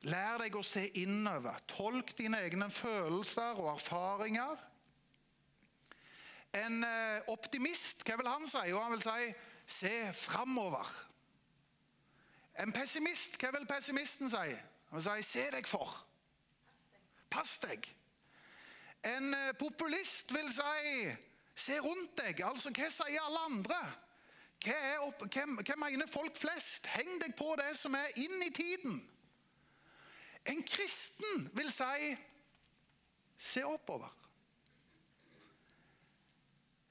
lær 0.06 0.42
deg 0.42 0.54
å 0.54 0.62
se 0.62 0.84
innover. 1.00 1.56
Tolk 1.70 2.12
dine 2.18 2.42
egne 2.46 2.68
følelser 2.70 3.58
og 3.58 3.72
erfaringer. 3.72 4.60
En 6.56 6.84
eh, 6.84 7.20
optimist, 7.26 8.04
hva 8.06 8.16
vil 8.16 8.28
han 8.30 8.48
si? 8.48 8.62
Jo, 8.70 8.80
han 8.80 8.94
vil 8.94 9.02
si 9.04 9.34
se 9.66 9.92
framover. 10.14 10.88
En 12.62 12.72
pessimist, 12.72 13.36
hva 13.40 13.50
vil 13.52 13.66
pessimisten 13.68 14.30
si? 14.32 14.54
Han 14.90 15.02
vil 15.02 15.04
si 15.04 15.22
'se 15.22 15.50
deg 15.50 15.68
for'. 15.68 16.06
Pass 17.30 17.58
deg. 17.58 17.88
En 19.04 19.34
eh, 19.34 19.52
populist 19.58 20.32
vil 20.32 20.48
si 20.52 21.16
'se 21.54 21.80
rundt 21.80 22.16
deg'. 22.16 22.44
Altså, 22.44 22.70
hva 22.70 22.90
sier 22.90 23.20
alle 23.20 23.38
andre? 23.38 23.80
Hva, 24.64 24.78
opp, 25.06 25.26
hva, 25.28 25.44
hva 25.60 25.76
mener 25.76 26.06
folk 26.06 26.36
flest? 26.36 26.86
Heng 26.86 27.20
deg 27.20 27.34
på 27.36 27.56
det 27.60 27.76
som 27.76 27.94
er 27.94 28.16
inn 28.16 28.42
i 28.42 28.50
tiden. 28.50 29.02
En 30.46 30.62
kristen 30.62 31.50
vil 31.52 31.72
si 31.72 32.16
'se 33.38 33.64
oppover'. 33.64 34.25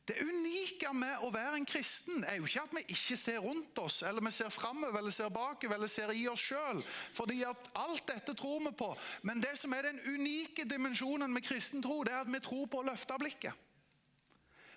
Det 0.06 0.22
unike 0.22 0.92
med 0.94 1.24
å 1.26 1.32
være 1.34 1.58
en 1.58 1.66
kristen 1.66 2.22
er 2.30 2.38
jo 2.38 2.46
ikke 2.46 2.62
at 2.68 2.74
vi 2.78 2.84
ikke 2.94 3.18
ser 3.18 3.40
rundt 3.42 3.80
oss, 3.82 4.04
eller 4.06 4.22
vi 4.22 4.34
ser 4.36 4.52
framover 4.54 5.00
eller 5.00 5.14
ser 5.14 5.32
bakover 5.34 5.80
eller 5.80 5.90
ser 5.90 6.14
i 6.14 6.28
oss 6.30 6.44
sjøl. 6.46 6.84
Fordi 7.18 7.40
at 7.48 7.72
alt 7.82 8.06
dette 8.12 8.36
tror 8.38 8.62
vi 8.68 8.74
på. 8.78 8.92
Men 9.26 9.42
det 9.42 9.56
som 9.58 9.74
er 9.74 9.90
den 9.90 10.04
unike 10.06 10.68
dimensjonen 10.70 11.34
med 11.34 11.46
kristen 11.48 11.82
tro, 11.82 12.04
det 12.06 12.14
er 12.14 12.22
at 12.22 12.30
vi 12.30 12.44
tror 12.46 12.70
på 12.70 12.84
å 12.84 12.86
løfte 12.86 13.18
blikket. 13.18 13.66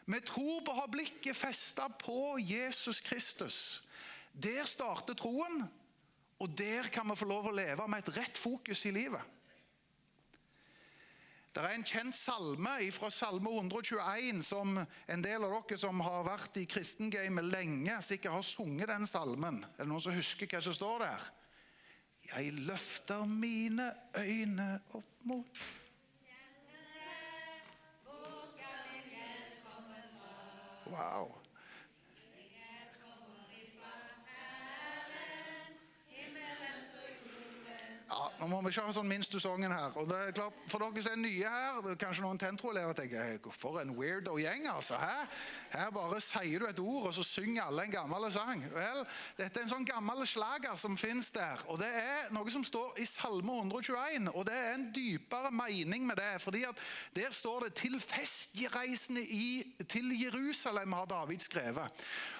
Vi 0.08 0.20
tror 0.24 0.62
på 0.64 0.72
å 0.72 0.80
ha 0.80 0.86
blikket 0.88 1.36
festa 1.36 1.90
på 2.00 2.38
Jesus 2.40 3.02
Kristus. 3.04 3.58
Der 4.32 4.64
starter 4.64 5.18
troen, 5.18 5.66
og 6.40 6.54
der 6.56 6.88
kan 6.94 7.04
vi 7.10 7.18
få 7.20 7.28
lov 7.28 7.50
å 7.50 7.58
leve 7.58 7.84
med 7.84 8.00
et 8.00 8.16
rett 8.16 8.40
fokus 8.40 8.86
i 8.88 8.94
livet. 8.96 9.20
Det 11.58 11.64
er 11.66 11.72
en 11.74 11.82
kjent 11.82 12.14
salme 12.14 12.72
fra 12.94 13.08
Salme 13.10 13.50
121 13.50 14.44
som 14.46 14.76
en 14.78 15.24
del 15.24 15.42
av 15.42 15.56
dere 15.56 15.78
som 15.82 15.98
har 16.06 16.20
vært 16.28 16.60
i 16.60 16.68
kristengamet 16.70 17.48
lenge, 17.50 17.96
sikkert 18.06 18.36
har 18.36 18.44
sunget 18.46 18.92
den 18.92 19.06
salmen. 19.10 19.58
Er 19.74 19.82
det 19.82 19.88
noen 19.90 20.04
som 20.04 20.14
husker 20.14 20.46
hva 20.46 20.60
som 20.62 20.76
står 20.78 21.02
der? 21.02 21.26
Jeg 22.28 22.54
løfter 22.62 23.26
mine 23.26 23.90
øyne 24.14 24.70
opp 24.94 25.26
mot 25.26 25.66
Wow. 30.88 31.38
Nå 38.38 38.46
må 38.46 38.60
vi 38.62 38.70
ikke 38.70 38.84
ha 38.86 38.92
sånn 38.94 39.08
minst 39.10 39.34
sangen 39.42 39.72
her. 39.74 39.94
Og 39.98 40.06
det 40.10 40.18
er 40.18 40.34
klart, 40.36 40.58
For 40.70 40.78
dere 40.78 41.02
som 41.02 41.16
er 41.16 41.22
nye 41.22 41.54
her, 41.54 41.80
det 41.82 41.94
er 41.94 42.02
kanskje 42.04 42.22
noen 42.22 42.38
tentroelever 42.38 42.94
tenker 42.94 43.50
for 43.50 43.80
en 43.80 43.94
weirdo-gjeng. 43.98 44.68
altså. 44.70 44.94
Hæ? 44.94 45.26
her 45.68 45.90
bare 45.92 46.20
sier 46.24 46.62
du 46.62 46.66
et 46.68 46.80
ord, 46.80 47.08
og 47.10 47.14
så 47.14 47.24
synger 47.26 47.66
alle 47.66 47.84
en 47.84 47.92
gammel 47.92 48.26
sang. 48.32 48.62
Vel, 48.72 49.02
Dette 49.36 49.60
er 49.60 49.66
en 49.66 49.72
sånn 49.72 49.86
gammel 49.88 50.24
slager 50.28 50.76
som 50.80 50.96
fins 51.00 51.30
der. 51.34 51.60
og 51.68 51.80
Det 51.82 51.88
er 51.88 52.30
noe 52.32 52.52
som 52.52 52.64
står 52.64 53.00
i 53.02 53.06
Salme 53.08 53.58
121, 53.60 54.30
og 54.32 54.46
det 54.48 54.56
er 54.56 54.70
en 54.74 54.88
dypere 54.94 55.52
mening 55.52 56.06
med 56.06 56.16
det. 56.16 56.40
fordi 56.40 56.64
at 56.64 56.76
Der 57.14 57.32
står 57.32 57.64
det 57.64 57.74
'til 57.74 58.00
festreisende 58.00 59.24
til 59.88 60.12
Jerusalem', 60.24 60.94
har 60.94 61.04
David 61.04 61.40
skrevet. 61.40 61.90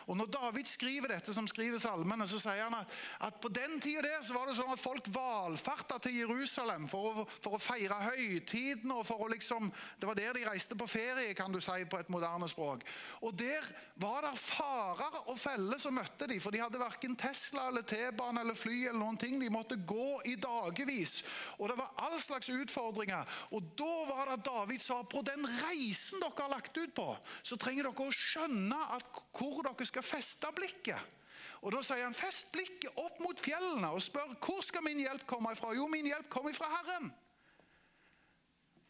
Og 0.07 0.17
Når 0.17 0.27
David 0.27 0.65
skriver 0.65 1.09
dette, 1.09 1.35
som 1.35 1.47
skriver 1.47 1.79
salmene, 1.79 2.29
så 2.29 2.39
sier 2.39 2.65
han 2.65 2.75
at, 2.75 2.87
at 3.21 3.35
på 3.41 3.49
den 3.49 3.81
tida 3.81 4.03
der 4.03 4.23
så 4.23 4.35
var 4.35 4.47
det 4.47 4.57
sånn 4.57 4.73
at 4.73 4.81
folk 4.81 5.05
valfarta 5.07 5.88
til 6.05 6.19
Jerusalem 6.21 6.85
for 6.91 7.23
å, 7.23 7.25
for 7.41 7.57
å 7.57 7.63
feire 7.63 7.97
høytiden. 8.11 8.91
og 8.93 9.07
for 9.09 9.25
å 9.25 9.31
liksom, 9.33 9.73
Det 9.99 10.07
var 10.07 10.15
der 10.19 10.37
de 10.37 10.45
reiste 10.45 10.77
på 10.77 10.87
ferie, 10.87 11.35
kan 11.35 11.53
du 11.53 11.61
si 11.61 11.85
på 11.89 11.99
et 11.99 12.11
moderne 12.13 12.49
språk. 12.49 12.85
Og 13.23 13.33
Der 13.39 13.65
var 13.97 14.23
det 14.27 14.39
farer 14.39 15.23
og 15.27 15.39
feller 15.39 15.79
som 15.79 15.95
møtte 15.95 16.29
de, 16.29 16.41
for 16.41 16.51
de 16.51 16.61
hadde 16.61 16.79
verken 16.81 17.17
Tesla 17.17 17.69
eller 17.69 17.83
T-bane 17.83 18.41
eller 18.41 18.55
fly. 18.55 18.89
eller 18.89 19.01
noen 19.01 19.17
ting. 19.17 19.41
De 19.41 19.51
måtte 19.51 19.77
gå 19.77 20.21
i 20.25 20.37
dagevis. 20.37 21.25
Og 21.59 21.69
det 21.69 21.79
var 21.79 21.95
all 21.97 22.21
slags 22.21 22.49
utfordringer. 22.49 23.25
Og 23.51 23.63
Da 23.79 23.95
var 24.09 24.31
det 24.31 24.45
David 24.45 24.81
sa 24.83 25.03
på 25.03 25.23
den 25.23 25.47
reisen 25.47 26.21
dere 26.21 26.43
har 26.43 26.51
lagt 26.51 26.77
ut 26.77 26.95
på, 26.95 27.17
så 27.43 27.57
trenger 27.57 27.89
dere 27.89 28.09
å 28.09 28.15
skjønne 28.15 28.79
at 28.97 29.23
hvor 29.33 29.63
dere 29.63 29.87
skal 29.87 30.07
feste 30.07 30.51
blikket. 30.55 31.18
Og 31.63 31.73
Da 31.75 31.83
sier 31.83 32.05
han 32.05 32.17
fest 32.17 32.53
blikket 32.55 32.99
opp 32.99 33.19
mot 33.23 33.41
fjellene 33.41 33.91
og 33.95 34.03
spør 34.03 34.37
hvor 34.43 34.61
skal 34.65 34.85
min 34.87 35.01
hjelp 35.03 35.27
komme 35.27 35.53
ifra. 35.53 35.73
Jo, 35.75 35.89
min 35.91 36.07
hjelp 36.07 36.29
kommer 36.33 36.55
ifra 36.55 36.71
Herren. 36.77 37.11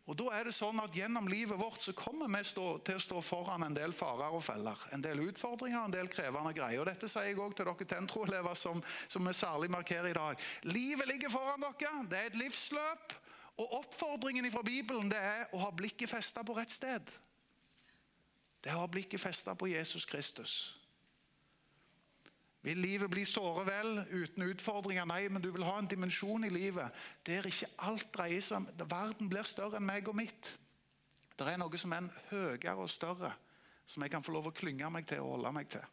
Og 0.08 0.16
da 0.16 0.30
er 0.38 0.48
det 0.48 0.54
sånn 0.56 0.80
at 0.80 0.94
Gjennom 0.96 1.26
livet 1.28 1.58
vårt 1.60 1.82
så 1.84 1.92
kommer 1.92 2.30
vi 2.32 2.40
stå, 2.48 2.64
til 2.84 2.96
å 2.96 3.02
stå 3.02 3.20
foran 3.20 3.66
en 3.66 3.76
del 3.76 3.92
farer 3.92 4.32
og 4.32 4.40
feller. 4.44 4.80
En 4.96 5.04
del 5.04 5.20
utfordringer 5.26 5.84
en 5.84 5.92
del 5.92 6.08
krevende 6.08 6.54
greier. 6.56 6.80
Og 6.80 6.88
Dette 6.88 7.10
sier 7.12 7.28
jeg 7.28 7.36
også 7.36 7.58
til 7.58 7.68
dere 7.68 7.88
tentroelever 7.92 8.56
som, 8.56 8.80
som 9.04 9.28
vi 9.28 9.34
særlig 9.36 9.68
markerer 9.72 10.08
i 10.08 10.16
dag. 10.16 10.40
Livet 10.64 11.12
ligger 11.12 11.32
foran 11.32 11.66
dere. 11.66 11.92
Det 12.08 12.22
er 12.22 12.30
et 12.32 12.40
livsløp. 12.40 13.18
Og 13.58 13.74
oppfordringen 13.82 14.48
fra 14.54 14.62
Bibelen 14.64 15.10
det 15.12 15.20
er 15.20 15.52
å 15.52 15.60
ha 15.66 15.70
blikket 15.76 16.08
festa 16.08 16.44
på 16.46 16.56
rett 16.56 16.72
sted. 16.72 17.12
Det 18.62 18.70
er 18.70 18.78
å 18.78 18.86
ha 18.86 18.90
blikket 18.90 19.20
festa 19.20 19.52
på 19.58 19.68
Jesus 19.68 20.06
Kristus. 20.08 20.77
Vil 22.68 22.82
livet 22.84 23.08
bli 23.08 23.22
såre 23.24 23.62
vel 23.64 24.02
uten 24.12 24.44
utfordringer? 24.44 25.06
Nei, 25.08 25.22
men 25.32 25.40
du 25.40 25.48
vil 25.54 25.64
ha 25.64 25.78
en 25.80 25.88
dimensjon 25.88 26.44
i 26.44 26.50
livet 26.52 27.04
der 27.24 27.46
ikke 27.48 27.70
alt 27.88 28.10
dreier 28.12 28.44
seg 28.44 28.58
om 28.60 28.66
Verden 28.90 29.30
blir 29.32 29.48
større 29.48 29.78
enn 29.80 29.86
meg 29.88 30.10
og 30.10 30.18
mitt. 30.18 30.50
Det 31.32 31.46
er 31.48 31.56
noe 31.56 31.80
som 31.80 31.94
er 31.94 32.02
en 32.02 32.10
høyere 32.28 32.74
og 32.76 32.90
større, 32.92 33.30
som 33.88 34.04
jeg 34.04 34.12
kan 34.12 34.26
få 34.26 34.34
lov 34.34 34.50
å 34.50 34.52
klynge 34.52 34.90
meg 34.92 35.08
til 35.08 35.24
og 35.24 35.38
holde 35.38 35.54
meg 35.56 35.70
til. 35.72 35.86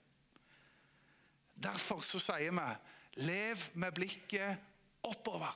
Derfor 1.55 2.03
så 2.03 2.19
sier 2.19 2.51
vi 2.51 3.23
lev 3.23 3.69
med 3.79 3.95
blikket 3.95 4.67
oppover. 5.07 5.55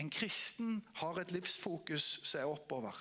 En 0.00 0.08
kristen 0.08 0.78
har 1.02 1.20
et 1.20 1.36
livsfokus 1.36 2.14
som 2.22 2.40
er 2.40 2.48
oppover. 2.48 2.96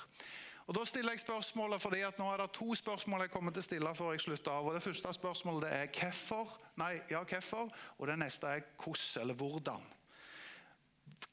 Og 0.69 0.75
Da 0.75 0.83
stiller 0.85 1.11
jeg 1.11 1.19
spørsmålet, 1.19 1.81
fordi 1.81 1.99
at 2.05 2.19
nå 2.21 2.27
er 2.29 2.37
det 2.37 2.51
to 2.53 2.75
spørsmål 2.77 3.23
jeg 3.23 3.31
kommer 3.33 3.51
til 3.51 3.63
å 3.63 3.65
stille 3.65 3.93
før 3.97 4.11
jeg 4.13 4.21
slutter 4.21 4.51
av. 4.51 4.67
og 4.67 4.75
Det 4.75 4.83
første 4.83 5.13
spørsmålet 5.13 5.71
er 5.73 5.87
hvorfor, 5.89 6.51
nei, 6.77 6.91
ja, 7.09 7.23
hvorfor, 7.23 7.71
og 7.97 8.07
det 8.07 8.17
neste 8.21 8.47
er 8.47 8.61
hvordan 8.77 9.21
eller 9.21 9.33
hvordan. 9.33 9.87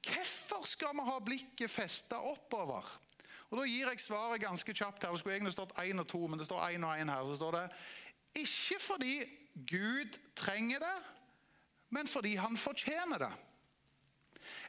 Hvorfor 0.06 0.64
skal 0.64 0.96
vi 0.96 1.04
ha 1.10 1.18
blikket 1.20 1.70
festa 1.70 2.16
oppover? 2.16 2.88
Og 3.50 3.58
Da 3.58 3.66
gir 3.68 3.90
jeg 3.90 4.00
svaret 4.00 4.40
ganske 4.40 4.74
kjapt. 4.74 5.02
her. 5.02 5.10
Det 5.10 5.20
skulle 5.20 5.36
egentlig 5.36 5.52
stått 5.52 5.78
én 5.84 6.00
og 6.00 6.08
to, 6.08 6.26
men 6.26 6.38
det 6.38 6.46
står 6.46 6.70
én 6.70 6.84
og 6.84 6.96
én 6.96 7.12
her. 7.12 7.24
Så 7.28 7.36
står 7.36 7.52
det 7.52 7.70
ikke 8.34 8.80
fordi 8.80 9.24
Gud 9.68 10.18
trenger 10.36 10.78
det, 10.78 10.96
men 11.90 12.08
fordi 12.08 12.34
han 12.34 12.56
fortjener 12.56 13.18
det. 13.18 13.32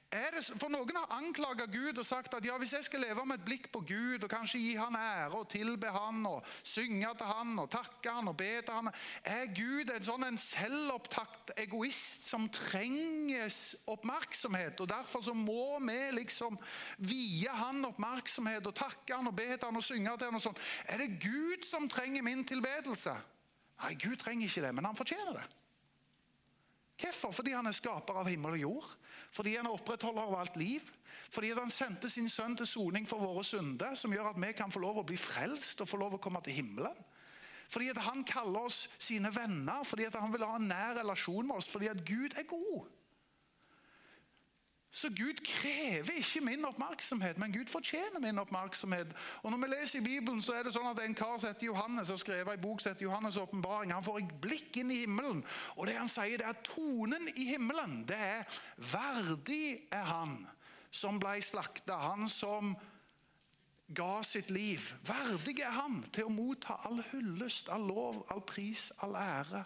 Det, 0.07 0.39
for 0.55 0.71
Noen 0.71 0.95
har 0.95 1.17
anklaga 1.17 1.65
Gud 1.67 1.97
og 1.99 2.05
sagt 2.07 2.31
at 2.37 2.45
ja, 2.47 2.55
hvis 2.61 2.71
jeg 2.77 2.85
skal 2.87 3.01
leve 3.03 3.25
med 3.27 3.41
et 3.41 3.43
blikk 3.43 3.65
på 3.73 3.81
Gud 3.83 4.23
og 4.23 4.29
kanskje 4.31 4.61
gi 4.63 4.69
han 4.79 4.95
ære 4.95 5.35
og 5.35 5.49
tilbe 5.51 5.89
han 5.91 6.21
og 6.29 6.45
synge 6.63 7.09
til 7.19 7.27
han 7.27 7.51
og 7.59 7.67
takke 7.73 8.13
han 8.15 8.31
og 8.31 8.37
be 8.39 8.53
til 8.61 8.71
han 8.71 8.87
Er 9.27 9.51
Gud 9.51 9.91
en 9.91 10.07
sånn 10.07 10.23
en 10.29 10.39
selvopptatt 10.39 11.51
egoist 11.59 12.29
som 12.31 12.47
trenges 12.55 13.75
oppmerksomhet? 13.91 14.79
og 14.79 14.87
Derfor 14.93 15.27
så 15.27 15.35
må 15.35 15.75
vi 15.83 15.99
liksom 16.21 16.55
vie 17.03 17.59
han 17.59 17.83
oppmerksomhet 17.91 18.71
og 18.71 18.79
takke 18.79 19.11
han 19.11 19.27
og 19.27 19.35
be 19.35 19.49
til 19.57 19.67
han 19.67 19.83
og 19.83 19.87
synge 19.89 20.15
til 20.15 20.31
han 20.31 20.39
og 20.39 20.45
sånn. 20.47 20.65
Er 20.87 21.03
det 21.03 21.19
Gud 21.19 21.67
som 21.67 21.91
trenger 21.91 22.23
min 22.23 22.47
tilbedelse? 22.47 23.19
Nei, 23.83 23.95
Gud 23.99 24.15
trenger 24.23 24.47
ikke 24.47 24.63
det, 24.63 24.71
men 24.73 24.87
han 24.87 24.95
fortjener 24.95 25.35
det. 25.35 25.47
Hvorfor? 26.97 27.31
Fordi 27.31 27.53
han 27.53 27.67
er 27.69 27.75
skaper 27.77 28.17
av 28.17 28.29
himmel 28.29 28.55
og 28.57 28.63
jord. 28.63 28.93
Fordi 29.35 29.55
han 29.57 29.69
er 29.69 29.75
opprettholder 29.75 30.23
av 30.23 30.39
alt 30.41 30.57
liv. 30.57 30.85
Fordi 31.33 31.51
han 31.53 31.73
sendte 31.73 32.09
sin 32.09 32.29
sønn 32.31 32.55
til 32.57 32.69
soning 32.69 33.07
for 33.09 33.21
våre 33.21 33.43
synder, 33.45 33.95
som 33.99 34.13
gjør 34.13 34.31
at 34.31 34.41
vi 34.41 34.51
kan 34.57 34.73
få 34.73 34.81
lov 34.81 35.01
å 35.01 35.07
bli 35.07 35.17
frelst 35.19 35.83
og 35.83 35.89
få 35.91 35.99
lov 36.01 36.17
å 36.17 36.21
komme 36.23 36.41
til 36.45 36.57
himmelen. 36.57 36.95
Fordi 37.67 37.89
han 37.99 38.23
kaller 38.23 38.69
oss 38.69 38.85
sine 38.97 39.29
venner, 39.35 39.83
fordi 39.83 40.07
han 40.13 40.31
vil 40.31 40.45
ha 40.47 40.55
en 40.55 40.69
nær 40.69 41.01
relasjon 41.01 41.49
med 41.49 41.59
oss, 41.59 41.67
fordi 41.67 41.91
Gud 42.07 42.37
er 42.39 42.47
god. 42.47 42.87
Så 44.97 45.09
Gud 45.13 45.37
krever 45.45 46.15
ikke 46.17 46.41
min 46.41 46.65
oppmerksomhet, 46.65 47.37
men 47.37 47.51
Gud 47.53 47.69
fortjener 47.69 48.19
min 48.19 48.39
oppmerksomhet. 48.41 49.07
Og 49.43 49.51
når 49.51 49.57
vi 49.57 49.67
leser 49.69 49.99
i 49.99 50.03
Bibelen, 50.03 50.41
så 50.41 50.55
er 50.57 50.63
det 50.65 50.71
sånn 50.73 50.87
at 50.89 51.01
en 51.03 51.13
kar 51.13 51.35
som 51.37 51.51
heter 51.51 51.67
Johannes 51.67 52.09
har 52.09 52.17
skrevet 52.17 52.55
en 52.55 52.63
bok 52.63 52.81
som 52.81 52.95
heter 52.95 53.05
Johannes' 53.05 53.37
åpenbaring. 53.37 53.91
Han 53.93 54.05
får 54.07 54.23
et 54.23 54.31
blikk 54.41 54.79
inn 54.81 54.89
i 54.95 55.03
himmelen, 55.03 55.43
og 55.75 55.85
det 55.85 55.99
han 55.99 56.09
sier, 56.09 56.41
det 56.41 56.47
er 56.49 56.63
tonen 56.65 57.29
i 57.35 57.45
himmelen. 57.45 57.99
Det 58.09 58.17
er 58.17 58.57
verdig 58.89 59.85
er 59.93 60.07
han 60.07 60.33
som 60.89 61.19
ble 61.21 61.35
slakta, 61.45 61.99
han 62.01 62.25
som 62.33 62.71
ga 63.99 64.15
sitt 64.25 64.49
liv. 64.49 64.87
Verdig 65.05 65.59
er 65.61 65.75
han 65.77 65.99
til 66.09 66.25
å 66.25 66.33
motta 66.33 66.79
all 66.89 67.03
hyllest, 67.11 67.69
all 67.69 67.85
lov, 67.91 68.23
all 68.33 68.41
pris, 68.49 68.87
all 69.05 69.13
ære. 69.21 69.61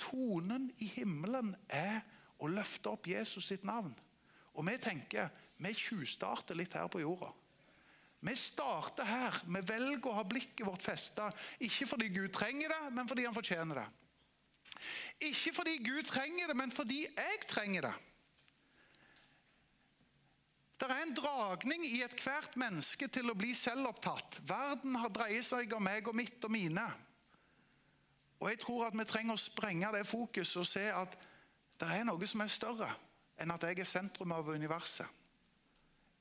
Tonen 0.00 0.70
i 0.80 0.88
himmelen 0.96 1.52
er 1.68 2.00
å 2.40 2.48
løfte 2.48 2.96
opp 2.96 3.12
Jesus 3.12 3.52
sitt 3.52 3.68
navn. 3.68 3.92
Og 4.52 4.66
vi 4.68 4.76
tenker 4.80 5.30
vi 5.62 5.72
tjuvstarter 5.78 6.58
litt 6.58 6.74
her 6.74 6.88
på 6.90 7.00
jorda. 7.02 7.30
Vi 8.22 8.34
starter 8.38 9.06
her. 9.06 9.40
Vi 9.46 9.62
velger 9.66 10.08
å 10.10 10.14
ha 10.18 10.22
blikket 10.26 10.66
vårt 10.66 10.84
festa, 10.84 11.30
ikke 11.62 11.88
fordi 11.90 12.10
Gud 12.14 12.30
trenger 12.34 12.70
det, 12.70 12.80
men 12.94 13.10
fordi 13.10 13.26
han 13.26 13.34
fortjener 13.34 13.82
det. 13.82 13.88
Ikke 15.28 15.52
fordi 15.54 15.76
Gud 15.82 16.06
trenger 16.10 16.50
det, 16.50 16.56
men 16.58 16.74
fordi 16.74 17.02
jeg 17.06 17.44
trenger 17.50 17.88
det. 17.88 17.94
Det 20.82 20.88
er 20.90 21.04
en 21.04 21.14
dragning 21.14 21.84
i 21.86 22.00
ethvert 22.02 22.56
menneske 22.58 23.06
til 23.10 23.30
å 23.30 23.38
bli 23.38 23.52
selvopptatt. 23.54 24.40
Verden 24.46 24.96
har 24.98 25.12
dreiet 25.14 25.46
seg 25.46 25.74
om 25.76 25.84
meg 25.86 26.08
og 26.10 26.16
mitt 26.18 26.42
og 26.42 26.50
mine. 26.50 26.86
Og 28.42 28.50
jeg 28.50 28.58
tror 28.64 28.88
at 28.88 28.96
vi 28.98 29.06
trenger 29.06 29.38
å 29.38 29.42
sprenge 29.42 29.92
det 29.94 30.02
fokuset 30.10 30.58
og 30.58 30.66
se 30.66 30.88
at 30.90 31.14
det 31.78 31.90
er 31.94 32.06
noe 32.06 32.26
som 32.26 32.42
er 32.42 32.50
større 32.50 32.90
enn 33.40 33.54
at 33.54 33.64
jeg 33.68 33.80
er 33.82 33.88
sentrum 33.88 34.34
av 34.34 34.50
universet. 34.52 35.06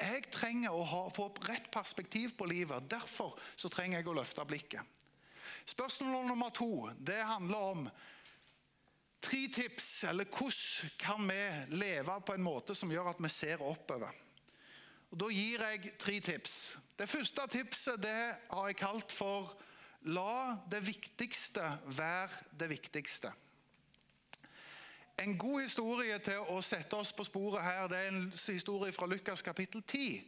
Jeg 0.01 0.31
trenger 0.33 0.73
å 0.73 0.81
ha, 0.87 1.01
få 1.13 1.27
rett 1.45 1.67
perspektiv 1.73 2.33
på 2.37 2.47
livet. 2.49 2.87
Derfor 2.89 3.35
så 3.55 3.69
trenger 3.69 3.99
jeg 3.99 4.09
å 4.09 4.15
løfte 4.17 4.45
blikket. 4.49 4.97
Spørsmål 5.69 6.25
nummer 6.25 6.49
to 6.49 6.89
det 6.97 7.19
handler 7.21 7.67
om 7.75 7.85
tre 9.21 9.43
tips, 9.53 10.03
eller 10.09 10.25
hvordan 10.25 10.95
kan 10.97 11.27
vi 11.29 11.77
leve 11.77 12.17
på 12.25 12.33
en 12.33 12.45
måte 12.45 12.75
som 12.75 12.91
gjør 12.91 13.11
at 13.11 13.21
vi 13.21 13.29
ser 13.29 13.61
oppover. 13.61 14.09
Og 15.11 15.19
Da 15.19 15.27
gir 15.27 15.61
jeg 15.67 15.93
tre 15.99 16.19
tips. 16.23 16.55
Det 16.97 17.09
første 17.09 17.45
tipset 17.51 18.01
det 18.01 18.35
har 18.49 18.67
jeg 18.67 18.79
kalt 18.79 19.11
for 19.11 19.53
'la 20.01 20.57
det 20.71 20.81
viktigste 20.87 21.61
være 21.85 22.31
det 22.57 22.69
viktigste'. 22.69 23.31
En 25.19 25.37
god 25.37 25.61
historie 25.61 26.17
til 26.23 26.39
å 26.49 26.61
sette 26.65 26.97
oss 26.97 27.11
på 27.13 27.25
sporet 27.27 27.63
her, 27.65 27.87
det 27.91 27.97
er 27.99 28.13
en 28.13 28.29
historie 28.31 28.93
fra 28.95 29.09
Lukas 29.09 29.43
kapittel 29.45 29.83
10. 29.83 30.21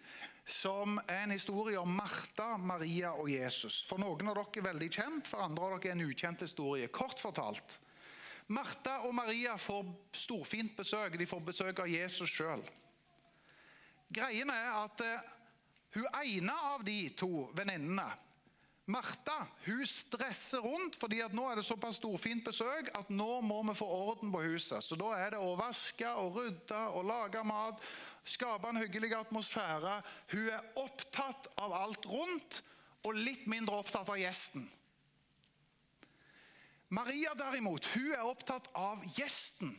Som 0.45 0.99
er 1.07 1.23
en 1.23 1.31
historie 1.31 1.79
om 1.79 1.95
Martha, 1.95 2.57
Maria 2.57 3.13
og 3.15 3.29
Jesus. 3.31 3.79
For 3.87 4.01
noen 4.01 4.27
av 4.27 4.35
dere 4.37 4.59
er 4.59 4.67
veldig 4.67 4.89
kjent, 4.91 5.29
for 5.29 5.45
andre 5.45 5.65
av 5.65 5.77
dere 5.77 5.93
er 5.93 5.97
en 5.97 6.05
ukjent 6.11 6.43
historie. 6.43 6.91
Kort 6.91 7.21
fortalt. 7.21 7.77
Martha 8.51 8.99
og 9.07 9.15
Maria 9.15 9.55
får 9.57 9.87
storfint 10.25 10.75
besøk. 10.75 11.15
De 11.17 11.27
får 11.29 11.45
besøk 11.47 11.79
av 11.79 11.89
Jesus 11.89 12.29
sjøl. 12.29 12.63
Greien 14.13 14.51
er 14.51 14.69
at 14.83 15.01
uh, 15.01 15.31
hun 15.95 16.09
ene 16.25 16.53
av 16.73 16.83
de 16.85 16.97
to 17.17 17.47
venninnene, 17.55 18.05
Martha, 18.85 19.45
hun 19.65 19.85
stresser 19.87 20.59
rundt 20.59 20.97
fordi 20.99 21.21
at 21.23 21.33
nå 21.35 21.45
er 21.47 21.59
det 21.59 21.63
såpass 21.63 22.01
storfint 22.01 22.43
besøk 22.43 22.89
at 22.97 23.11
nå 23.13 23.37
må 23.45 23.61
vi 23.69 23.77
få 23.79 23.87
orden 23.87 24.31
på 24.33 24.41
huset. 24.43 24.83
Så 24.83 24.97
da 24.99 25.13
er 25.15 25.31
det 25.33 25.39
å 25.39 25.55
vaske 25.55 26.09
og 26.19 26.35
rydde 26.41 26.81
og 26.91 27.07
lage 27.07 27.43
mat, 27.47 27.79
skape 28.27 28.67
en 28.67 28.81
hyggelig 28.83 29.13
atmosfære. 29.15 30.01
Hun 30.33 30.49
er 30.51 30.67
opptatt 30.83 31.47
av 31.63 31.75
alt 31.79 32.07
rundt 32.11 32.59
og 33.07 33.15
litt 33.15 33.47
mindre 33.51 33.79
opptatt 33.79 34.11
av 34.11 34.19
gjesten. 34.19 34.67
Maria 36.93 37.31
derimot, 37.39 37.87
hun 37.95 38.11
er 38.13 38.27
opptatt 38.27 38.67
av 38.77 39.01
gjesten. 39.15 39.71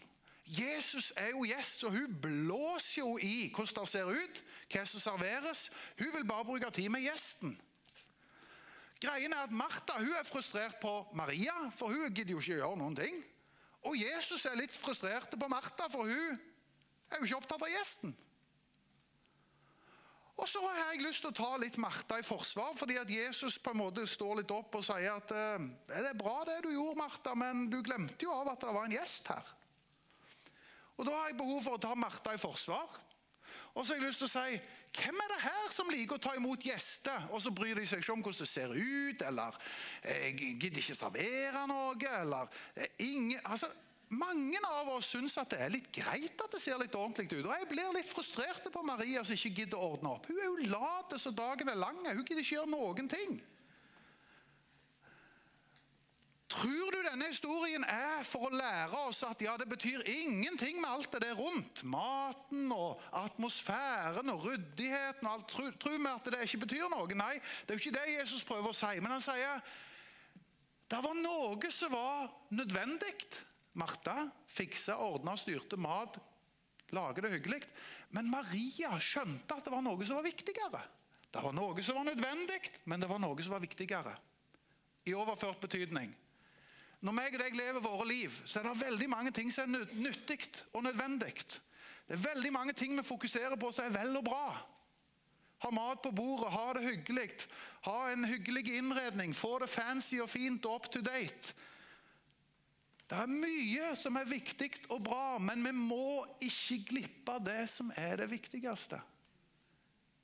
Jesus 0.45 1.13
er 1.17 1.31
jo 1.33 1.45
gjest, 1.49 1.81
så 1.81 1.93
hun 1.93 2.17
blåser 2.21 2.99
jo 3.03 3.15
i 3.21 3.51
hvordan 3.55 3.85
det 3.85 3.93
ser 3.93 4.11
ut, 4.11 4.43
hva 4.73 4.83
som 4.89 5.01
serveres. 5.01 5.69
Hun 6.01 6.11
vil 6.17 6.27
bare 6.29 6.49
bruke 6.49 6.73
tid 6.75 6.91
med 6.93 7.05
gjesten. 7.07 7.55
Greien 9.05 9.35
er 9.37 9.45
at 9.45 9.53
Martha 9.53 9.99
hun 10.01 10.15
er 10.17 10.25
frustrert 10.25 10.79
på 10.81 10.93
Maria, 11.13 11.55
for 11.77 11.93
hun 11.93 12.13
gidder 12.15 12.35
jo 12.35 12.41
ikke 12.41 12.57
å 12.57 12.61
gjøre 12.63 12.81
noen 12.81 12.97
ting. 12.97 13.23
Og 13.85 13.97
Jesus 14.01 14.47
er 14.49 14.57
litt 14.57 14.77
frustrert 14.77 15.35
på 15.37 15.49
Martha, 15.51 15.91
for 15.93 16.09
hun 16.09 16.39
er 17.11 17.21
jo 17.21 17.27
ikke 17.29 17.41
opptatt 17.43 17.67
av 17.67 17.73
gjesten. 17.73 18.15
Og 20.35 20.49
så 20.51 20.59
har 20.65 20.79
jeg 20.81 21.05
lyst 21.05 21.23
til 21.23 21.31
å 21.31 21.37
ta 21.37 21.51
litt 21.63 21.77
Martha 21.79 22.17
i 22.19 22.27
forsvar, 22.27 22.73
fordi 22.79 22.97
at 22.99 23.11
Jesus 23.11 23.59
på 23.63 23.71
en 23.71 23.83
måte 23.85 24.07
står 24.09 24.41
litt 24.41 24.55
opp 24.55 24.81
og 24.81 24.87
sier 24.87 25.13
at 25.13 25.31
eh, 25.31 25.67
det 25.91 26.09
er 26.11 26.19
bra 26.19 26.41
det 26.49 26.57
du 26.65 26.73
gjorde, 26.73 26.99
Martha, 26.99 27.37
men 27.39 27.69
du 27.71 27.79
glemte 27.87 28.27
jo 28.27 28.33
av 28.35 28.51
at 28.55 28.65
det 28.65 28.75
var 28.75 28.89
en 28.89 28.97
gjest 28.97 29.31
her. 29.31 29.53
Og 30.97 31.07
Da 31.07 31.15
har 31.15 31.29
jeg 31.31 31.39
behov 31.39 31.61
for 31.63 31.77
å 31.77 31.83
ta 31.83 31.93
Martha 31.99 32.35
i 32.35 32.41
forsvar. 32.41 32.99
Og 33.75 33.83
så 33.83 33.93
har 33.93 34.01
jeg 34.01 34.09
lyst 34.09 34.23
til 34.23 34.31
å 34.31 34.35
si 34.35 34.59
hvem 34.95 35.23
er 35.25 35.33
det 35.33 35.41
her 35.43 35.73
som 35.75 35.91
liker 35.91 36.19
å 36.19 36.23
ta 36.23 36.35
imot 36.39 36.63
gjester, 36.65 37.27
og 37.35 37.43
så 37.43 37.51
bryr 37.55 37.81
de 37.81 37.87
seg 37.89 38.03
ikke 38.03 38.15
om 38.15 38.23
hvordan 38.23 38.45
det 38.45 38.51
ser 38.51 38.75
ut, 38.75 39.25
eller 39.27 39.57
eh, 40.03 40.29
gidder 40.37 40.83
ikke 40.83 40.97
servere 40.99 41.65
noe, 41.71 42.13
eller 42.21 42.53
eh, 42.77 42.95
ingen, 43.09 43.41
altså, 43.45 43.73
Mange 44.15 44.61
av 44.69 44.89
oss 44.93 45.09
syns 45.15 45.33
at 45.41 45.49
det 45.51 45.59
er 45.65 45.73
litt 45.73 45.87
greit 45.95 46.39
at 46.45 46.53
det 46.53 46.61
ser 46.63 46.77
litt 46.79 46.95
ordentlig 46.95 47.25
ut. 47.33 47.47
Og 47.49 47.55
jeg 47.57 47.67
blir 47.71 47.95
litt 47.97 48.07
frustrert 48.07 48.67
på 48.71 48.83
Maria 48.87 49.25
som 49.25 49.35
ikke 49.35 49.63
gidder 49.65 49.81
å 49.81 49.95
ordne 49.95 50.13
opp. 50.13 50.29
Hun 50.29 50.39
er 50.39 50.45
jo 50.45 50.69
lat 50.71 51.15
så 51.19 51.33
dagen 51.35 51.73
er 51.73 51.81
lang. 51.81 51.99
Hun 52.05 52.23
gidder 52.23 52.45
ikke 52.45 52.59
gjøre 52.59 52.71
noen 52.71 53.09
ting. 53.11 53.41
Tror 56.53 56.93
du 56.93 56.99
denne 57.07 57.31
historien 57.31 57.85
er 57.89 58.25
for 58.29 58.51
å 58.51 58.53
lære 58.55 58.99
oss 59.09 59.23
at 59.25 59.41
ja, 59.43 59.55
det 59.57 59.65
betyr 59.71 60.05
ingenting 60.11 60.77
med 60.83 60.91
alt 60.91 61.15
det 61.15 61.23
der 61.25 61.39
rundt? 61.39 61.81
Maten 61.89 62.69
og 62.75 63.01
atmosfæren 63.17 64.29
og 64.33 64.45
ryddigheten 64.45 65.25
og 65.25 65.39
alt. 65.39 65.49
Tror, 65.81 65.97
vi 65.97 66.11
at 66.11 66.29
det 66.35 66.43
ikke 66.45 66.67
betyr 66.67 66.91
noe? 66.93 67.09
Nei, 67.17 67.39
det 67.65 67.73
er 67.75 67.79
jo 67.79 67.83
ikke 67.87 67.97
det 67.97 68.17
Jesus 68.19 68.45
prøver 68.45 68.71
å 68.71 68.77
si. 68.77 68.93
Men 69.01 69.17
han 69.17 69.25
sier 69.25 69.65
det 70.93 71.01
var 71.01 71.17
noe 71.17 71.71
som 71.73 71.95
var 71.97 72.29
nødvendig. 72.55 73.15
Martha 73.81 74.29
fiksa, 74.55 74.99
ordna, 75.03 75.35
styrte 75.41 75.79
mat, 75.81 76.21
lage 76.95 77.25
det 77.25 77.33
hyggelig. 77.33 77.63
Men 78.15 78.29
Maria 78.31 78.93
skjønte 79.03 79.57
at 79.57 79.65
det 79.65 79.73
var 79.75 79.83
noe 79.83 80.07
som 80.07 80.21
var 80.21 80.29
viktigere. 80.29 80.83
Det 81.35 81.43
var 81.43 81.57
noe 81.57 81.83
som 81.83 81.97
var 81.99 82.07
nødvendig, 82.13 82.61
men 82.87 83.03
det 83.03 83.09
var 83.11 83.19
noe 83.19 83.43
som 83.43 83.57
var 83.57 83.65
viktigere. 83.65 84.13
I 85.09 85.17
overført 85.19 85.59
betydning. 85.65 86.13
Når 87.05 87.13
meg 87.13 87.35
og 87.37 87.43
deg 87.43 87.57
lever 87.59 87.85
våre 87.85 88.07
liv, 88.09 88.37
så 88.49 88.61
er 88.61 88.71
det 88.71 88.81
veldig 88.81 89.09
mange 89.13 89.33
ting 89.37 89.51
som 89.53 89.75
er 89.77 89.91
nyttig 89.93 90.39
og 90.73 90.87
nødvendig. 90.87 91.35
Det 92.09 92.17
er 92.17 92.23
veldig 92.31 92.53
mange 92.53 92.73
ting 92.73 92.97
vi 92.97 93.05
fokuserer 93.05 93.59
på 93.61 93.73
som 93.73 93.91
er 93.91 93.99
vel 93.99 94.17
og 94.17 94.25
bra. 94.25 94.47
Ha 95.65 95.71
mat 95.73 96.01
på 96.05 96.13
bordet, 96.17 96.53
ha 96.53 96.73
det 96.77 96.85
hyggelig, 96.85 97.29
ha 97.85 97.99
en 98.13 98.25
hyggelig 98.29 98.77
innredning, 98.79 99.37
få 99.37 99.59
det 99.61 99.69
fancy 99.73 100.17
og 100.21 100.31
fint 100.33 100.65
og 100.65 100.81
up 100.81 100.91
to 100.93 101.01
date. 101.05 101.55
Det 103.05 103.21
er 103.21 103.29
mye 103.29 103.91
som 104.01 104.17
er 104.17 104.29
viktig 104.29 104.71
og 104.89 105.03
bra, 105.05 105.37
men 105.39 105.61
vi 105.65 105.75
må 105.77 106.25
ikke 106.41 106.81
glippe 106.89 107.37
det 107.45 107.67
som 107.69 107.93
er 108.01 108.17
det 108.23 108.31
viktigste. 108.33 109.01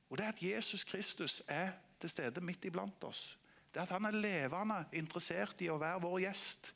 Og 0.09 0.17
det 0.17 0.25
er 0.25 0.33
at 0.33 0.43
Jesus 0.43 0.85
Kristus 0.85 1.43
er 1.49 1.77
til 2.01 2.11
stede 2.11 2.41
midt 2.41 2.65
iblant 2.65 3.05
oss 3.05 3.37
det 3.71 3.79
er 3.79 3.87
at 3.87 3.95
han 3.95 4.09
er 4.09 4.19
levende 4.19 4.81
interessert 4.99 5.61
i 5.63 5.71
å 5.71 5.79
være 5.79 6.03
vår 6.03 6.19
gjest. 6.25 6.73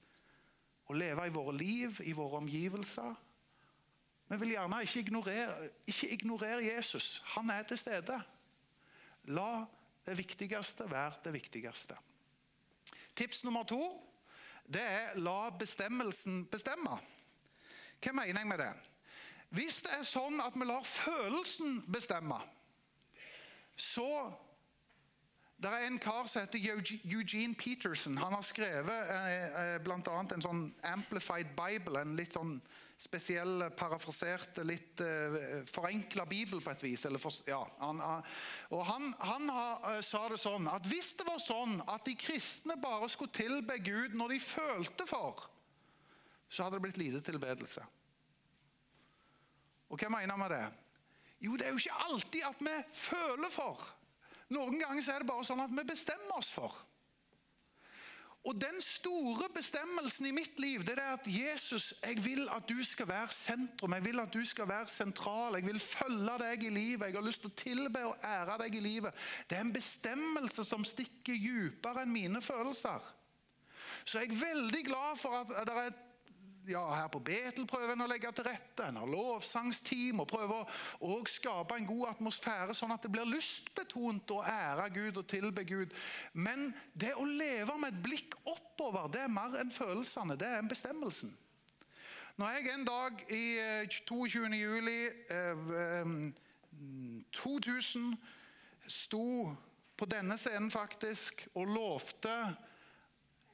Å 0.87 0.95
leve 0.95 1.27
i 1.27 1.33
våre 1.35 1.55
liv, 1.57 2.01
i 2.05 2.13
våre 2.15 2.39
omgivelser. 2.39 3.15
Vi 4.31 4.39
vil 4.41 4.55
gjerne 4.55 4.81
ikke 4.85 5.01
ignorere, 5.03 5.71
ikke 5.91 6.11
ignorere 6.15 6.65
Jesus. 6.65 7.19
Han 7.35 7.51
er 7.51 7.67
til 7.69 7.81
stede. 7.81 8.21
La 9.35 9.65
det 10.07 10.17
viktigste 10.19 10.87
være 10.91 11.21
det 11.25 11.33
viktigste. 11.35 11.97
Tips 13.17 13.45
nummer 13.45 13.65
to 13.69 13.81
det 14.65 14.83
er 14.83 15.19
la 15.21 15.51
bestemmelsen 15.53 16.45
bestemme. 16.49 16.97
Hva 18.01 18.13
mener 18.17 18.41
jeg 18.41 18.49
med 18.49 18.63
det? 18.63 18.73
Hvis 19.55 19.83
det 19.85 19.93
er 19.99 20.07
sånn 20.09 20.41
at 20.43 20.57
vi 20.57 20.67
lar 20.67 20.87
følelsen 20.89 21.83
bestemme, 21.93 22.41
så 23.77 24.09
det 25.65 25.73
er 25.73 25.87
en 25.89 25.99
kar 25.99 26.27
som 26.29 26.45
heter 26.45 26.61
Eugene 27.09 27.55
Peterson. 27.57 28.17
Han 28.21 28.35
har 28.37 28.43
skrevet 28.45 29.13
eh, 29.15 29.45
eh 29.61 29.77
bl.a. 29.81 30.17
en 30.21 30.45
sånn 30.45 30.67
Amplified 30.85 31.55
Bible, 31.57 32.03
en 32.03 32.17
litt 32.19 32.37
sånn 32.37 32.59
spesiell, 33.01 33.65
parafrasert, 33.77 34.61
litt 34.69 35.01
eh, 35.01 35.65
forenkla 35.71 36.27
bibel 36.29 36.61
på 36.61 36.75
et 36.75 36.85
vis. 36.85 37.07
For, 37.17 37.41
ja, 37.49 37.63
han, 37.81 38.03
og 38.71 38.85
han, 38.91 39.09
han 39.25 39.49
har, 39.49 39.89
eh, 39.95 40.03
sa 40.05 40.27
det 40.29 40.39
sånn 40.43 40.69
at 40.71 40.87
hvis 40.91 41.15
det 41.19 41.29
var 41.29 41.41
sånn 41.43 41.81
at 41.89 42.05
de 42.05 42.17
kristne 42.19 42.77
bare 42.81 43.09
skulle 43.13 43.35
tilbe 43.35 43.81
Gud 43.81 44.15
når 44.21 44.37
de 44.37 44.41
følte 44.45 45.09
for, 45.09 45.49
så 46.49 46.67
hadde 46.67 46.79
det 46.79 46.87
blitt 46.87 47.03
lite 47.03 47.25
tilbedelse. 47.25 47.83
Og 49.89 50.01
hva 50.01 50.13
mener 50.13 50.37
han 50.37 50.45
med 50.45 50.53
det? 50.53 50.65
Jo, 51.45 51.57
det 51.57 51.67
er 51.67 51.75
jo 51.75 51.83
ikke 51.83 52.05
alltid 52.07 52.51
at 52.53 52.65
vi 52.69 52.81
føler 52.95 53.53
for. 53.53 53.95
Noen 54.55 54.81
ganger 54.81 55.11
er 55.11 55.23
det 55.23 55.31
bare 55.31 55.47
sånn 55.47 55.63
at 55.65 55.73
vi 55.75 55.87
bestemmer 55.89 56.39
oss 56.39 56.53
for. 56.55 56.75
Og 58.45 58.61
Den 58.61 58.77
store 58.85 59.47
bestemmelsen 59.55 60.27
i 60.29 60.35
mitt 60.37 60.59
liv 60.61 60.83
det 60.85 60.99
er 60.99 61.15
at 61.15 61.27
Jesus, 61.27 61.95
jeg 62.05 62.19
vil 62.25 62.43
at 62.53 62.67
du 62.69 62.77
skal 62.85 63.09
være 63.09 63.33
sentrum. 63.33 63.95
Jeg 63.97 64.05
vil 64.05 64.21
at 64.21 64.35
du 64.35 64.43
skal 64.45 64.69
være 64.69 64.89
sentral. 64.93 65.57
Jeg 65.57 65.65
vil 65.65 65.81
følge 65.81 66.35
deg 66.43 66.67
i 66.67 66.73
livet. 66.75 67.07
Jeg 67.07 67.17
har 67.17 67.25
lyst 67.25 67.41
til 67.41 67.53
å 67.53 67.57
tilbe 67.57 68.03
og 68.05 68.27
ære 68.29 68.59
deg 68.67 68.77
i 68.77 68.83
livet. 68.85 69.25
Det 69.49 69.57
er 69.57 69.65
en 69.65 69.73
bestemmelse 69.73 70.65
som 70.69 70.85
stikker 70.85 71.41
dypere 71.41 72.05
enn 72.05 72.13
mine 72.13 72.45
følelser. 72.45 73.01
Så 74.05 74.21
jeg 74.21 74.35
er 74.35 74.45
veldig 74.45 74.85
glad 74.91 75.17
for 75.17 75.41
at 75.41 75.55
det 75.65 75.79
er 75.87 75.97
ja, 76.67 76.83
her 76.95 77.09
på 77.13 77.21
Betel 77.25 77.67
prøver 77.69 77.93
en 77.95 78.05
å 78.05 78.09
legge 78.09 78.31
til 78.35 78.47
rette. 78.47 78.87
En 78.87 78.99
har 79.01 79.11
lovsangsteam 79.11 80.23
og 80.23 80.29
prøver 80.31 80.69
å 81.05 81.19
skape 81.29 81.79
en 81.79 81.89
god 81.89 82.15
atmosfære, 82.15 82.77
sånn 82.77 82.95
at 82.95 83.05
det 83.05 83.13
blir 83.15 83.29
lystbetont 83.29 84.35
å 84.35 84.43
ære 84.49 84.89
Gud 84.95 85.21
og 85.21 85.29
tilbe 85.31 85.65
Gud. 85.69 85.95
Men 86.33 86.71
det 86.93 87.15
å 87.19 87.27
leve 87.29 87.77
med 87.81 87.95
et 87.95 88.05
blikk 88.05 88.37
oppover, 88.43 89.11
det 89.13 89.25
er 89.25 89.33
mer 89.33 89.59
enn 89.61 89.73
følelsene. 89.75 90.39
Det 90.41 90.49
er 90.49 90.63
en 90.63 90.71
bestemmelsen. 90.71 91.35
Når 92.37 92.57
jeg 92.57 92.71
en 92.73 92.89
dag 92.89 93.21
i 93.31 93.45
22. 93.95 94.47
Eh, 94.49 94.57
juli 94.59 94.99
2000 97.33 98.09
eh, 98.11 98.33
sto 98.91 99.55
på 99.95 100.09
denne 100.11 100.35
scenen 100.41 100.73
faktisk 100.75 101.45
og 101.55 101.71
lovte 101.71 102.35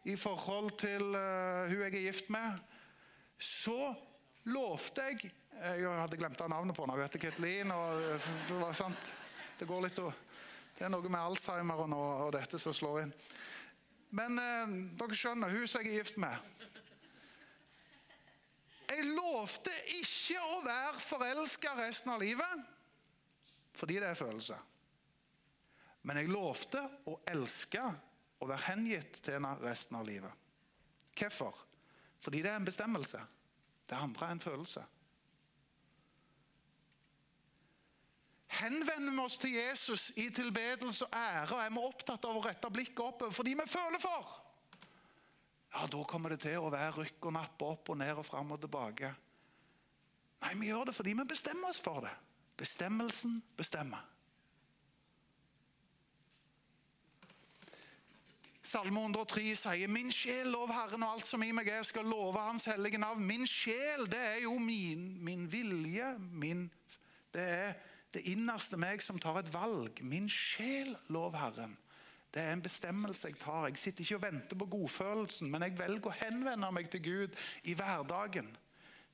i 0.09 0.16
forhold 0.16 0.70
til 0.81 1.03
uh, 1.12 1.68
hun 1.68 1.83
jeg 1.85 1.94
er 1.94 2.07
gift 2.07 2.31
med, 2.33 2.57
så 3.40 3.94
lovte 4.50 5.11
jeg 5.11 5.31
Jeg 5.61 5.88
hadde 5.92 6.16
glemt 6.16 6.40
av 6.40 6.48
navnet 6.48 6.76
på 6.76 6.85
henne. 6.87 6.94
Hun 6.96 7.05
heter 7.05 7.20
Ketlin. 7.20 7.70
og 7.74 8.00
det, 8.00 8.55
var 8.57 8.72
sant. 8.72 9.11
det 9.59 9.68
går 9.68 9.83
litt 9.85 9.98
Det 9.98 10.87
er 10.87 10.92
noe 10.92 11.09
med 11.09 11.20
Alzheimer 11.20 11.83
og, 11.85 11.92
og 11.92 12.33
dette 12.33 12.59
som 12.59 12.72
slår 12.76 13.03
inn. 13.03 13.12
Men 14.16 14.38
eh, 14.40 14.72
dere 14.98 15.18
skjønner, 15.18 15.53
hun 15.53 15.68
som 15.68 15.85
jeg 15.85 15.92
er 15.92 16.00
gift 16.00 16.16
med 16.18 16.48
Jeg 18.90 19.05
lovte 19.12 19.74
ikke 20.00 20.40
å 20.42 20.61
være 20.64 21.03
forelska 21.05 21.76
resten 21.79 22.11
av 22.11 22.24
livet, 22.24 22.64
fordi 23.79 24.00
det 24.03 24.09
er 24.11 24.18
følelse. 24.18 24.57
Men 26.03 26.18
jeg 26.18 26.33
lovte 26.33 26.83
å 27.07 27.20
elske 27.31 27.85
og 28.40 28.48
være 28.48 28.66
hengitt 28.72 29.20
til 29.20 29.37
henne 29.37 29.53
resten 29.62 30.00
av 30.00 30.09
livet. 30.09 30.33
Hvorfor? 31.14 31.69
Fordi 32.20 32.42
det 32.42 32.50
er 32.50 32.61
en 32.61 32.68
bestemmelse. 32.68 33.20
Det 33.88 33.96
andre 33.98 34.26
er 34.26 34.37
en 34.37 34.40
følelse. 34.40 34.85
Henvender 38.61 39.12
vi 39.14 39.24
oss 39.24 39.38
til 39.38 39.54
Jesus 39.54 40.11
i 40.18 40.28
tilbedelse 40.35 41.06
og 41.06 41.16
ære, 41.16 41.54
og 41.54 41.64
er 41.64 41.70
vi 41.70 41.83
opptatt 41.87 42.24
av 42.28 42.37
å 42.37 42.44
rette 42.44 42.70
blikket 42.70 43.02
oppover 43.04 43.33
fordi 43.33 43.54
vi 43.56 43.66
føler 43.70 44.02
for, 44.02 44.33
ja, 45.70 45.87
da 45.87 46.00
kommer 46.04 46.35
det 46.35 46.40
til 46.42 46.59
å 46.59 46.70
være 46.72 47.04
rykk 47.04 47.28
og 47.30 47.37
nappe 47.37 47.66
opp 47.66 47.92
og 47.92 48.00
ned 48.00 48.18
og 48.18 48.26
fram 48.26 48.50
og 48.56 48.61
tilbake. 48.62 49.12
Nei, 50.42 50.54
vi 50.59 50.70
gjør 50.70 50.88
det 50.88 50.96
fordi 50.96 51.14
vi 51.14 51.26
bestemmer 51.30 51.70
oss 51.70 51.83
for 51.85 52.02
det. 52.02 52.12
Bestemmelsen 52.59 53.38
bestemmer. 53.56 54.02
Salme 58.70 59.00
103 59.00 59.56
sier 59.56 59.88
'Min 59.88 60.12
sjel, 60.12 60.46
lov 60.46 60.70
Herren 60.70 61.02
og 61.02 61.16
alt 61.16 61.26
som 61.26 61.42
i 61.42 61.48
meg 61.50 61.66
er, 61.66 61.83
skal 61.83 62.06
love 62.06 62.38
Hans 62.38 62.68
hellige 62.70 63.00
navn'. 63.02 63.24
Min 63.26 63.42
sjel, 63.46 64.06
det 64.06 64.20
er 64.20 64.37
jo 64.44 64.52
min, 64.59 65.24
min 65.24 65.48
vilje. 65.52 66.12
Min, 66.18 66.70
det 67.35 67.42
er 67.42 67.72
det 68.14 68.22
innerste 68.30 68.78
meg 68.78 69.02
som 69.02 69.18
tar 69.18 69.40
et 69.40 69.50
valg. 69.50 69.98
Min 70.06 70.28
sjel, 70.30 70.94
lov 71.09 71.35
Herren. 71.35 71.74
Det 72.30 72.42
er 72.42 72.52
en 72.52 72.62
bestemmelse 72.62 73.28
jeg 73.28 73.40
tar. 73.42 73.66
Jeg 73.66 73.78
sitter 73.78 74.06
ikke 74.06 74.20
og 74.20 74.22
venter 74.22 74.56
på 74.62 74.70
godfølelsen, 74.76 75.50
men 75.50 75.66
jeg 75.66 75.78
velger 75.78 76.06
å 76.06 76.18
henvende 76.22 76.70
meg 76.70 76.90
til 76.94 77.02
Gud 77.02 77.35
i 77.64 77.74
hverdagen. 77.74 78.54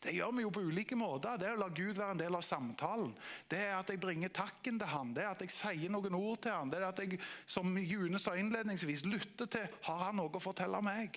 Det 0.03 0.13
gjør 0.13 0.35
vi 0.37 0.45
jo 0.45 0.51
på 0.53 0.63
ulike 0.69 0.97
måter. 0.99 1.39
Det 1.41 1.49
er 1.49 1.57
å 1.57 1.61
la 1.63 1.69
Gud 1.73 1.97
være 1.97 2.15
en 2.15 2.21
del 2.21 2.37
av 2.37 2.45
samtalen. 2.45 3.15
Det 3.49 3.63
er 3.65 3.73
at 3.79 3.91
jeg 3.91 4.01
bringer 4.03 4.33
takken 4.35 4.81
til 4.81 4.91
han. 4.93 5.15
Det 5.17 5.25
er 5.25 5.31
at 5.33 5.45
jeg 5.45 5.55
sier 5.55 5.93
noen 5.93 6.19
ord 6.19 6.43
til 6.45 6.53
han. 6.53 6.71
Det 6.73 6.81
er 6.81 6.89
at 6.91 7.01
jeg, 7.03 7.21
som 7.49 7.73
June 7.81 8.21
sa 8.23 8.37
innledningsvis, 8.37 9.07
lytter 9.09 9.49
til 9.51 9.79
har 9.89 10.05
han 10.05 10.21
noe 10.21 10.37
å 10.37 10.43
fortelle 10.43 10.83
meg. 10.85 11.17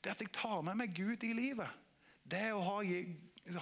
Det 0.00 0.12
er 0.12 0.16
at 0.16 0.24
jeg 0.24 0.32
tar 0.38 0.62
med 0.64 0.78
meg 0.80 0.94
Gud 0.96 1.26
i 1.26 1.34
livet. 1.36 1.68
Det 2.30 2.40
er 2.46 2.54
å 2.54 2.62
ha, 2.62 2.78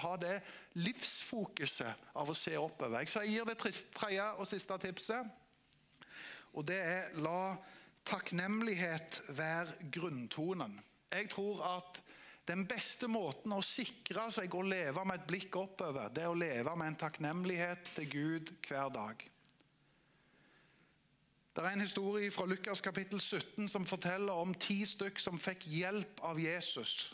ha 0.04 0.12
det 0.20 0.36
livsfokuset 0.78 2.12
av 2.20 2.28
å 2.28 2.36
se 2.36 2.54
oppover. 2.60 3.08
Så 3.08 3.24
Jeg 3.24 3.38
gir 3.38 3.48
det 3.48 3.58
tredje 3.64 4.28
og 4.36 4.46
siste 4.50 4.78
tipset. 4.84 5.32
Og 6.52 6.66
det 6.68 6.78
er 6.78 7.18
la 7.24 7.56
takknemlighet 8.08 9.22
være 9.36 9.90
grunntonen. 9.96 10.78
Jeg 11.12 11.28
tror 11.32 11.64
at 11.66 12.00
den 12.48 12.64
beste 12.68 13.08
måten 13.12 13.52
å 13.52 13.64
sikre 13.64 14.28
seg 14.32 14.54
å 14.56 14.64
leve 14.64 15.04
med 15.04 15.20
et 15.20 15.26
blikk 15.28 15.58
oppover, 15.60 16.08
det 16.12 16.24
er 16.24 16.32
å 16.32 16.38
leve 16.38 16.72
med 16.80 16.92
en 16.92 17.02
takknemlighet 17.04 17.92
til 17.98 18.08
Gud 18.12 18.52
hver 18.68 18.88
dag. 18.94 19.24
Det 21.52 21.64
er 21.64 21.74
en 21.74 21.82
historie 21.82 22.30
fra 22.30 22.46
Lukas 22.46 22.80
kapittel 22.80 23.20
17 23.20 23.66
som 23.68 23.86
forteller 23.88 24.32
om 24.32 24.54
ti 24.54 24.80
stykk 24.86 25.20
som 25.20 25.40
fikk 25.42 25.66
hjelp 25.72 26.22
av 26.24 26.38
Jesus. 26.38 27.10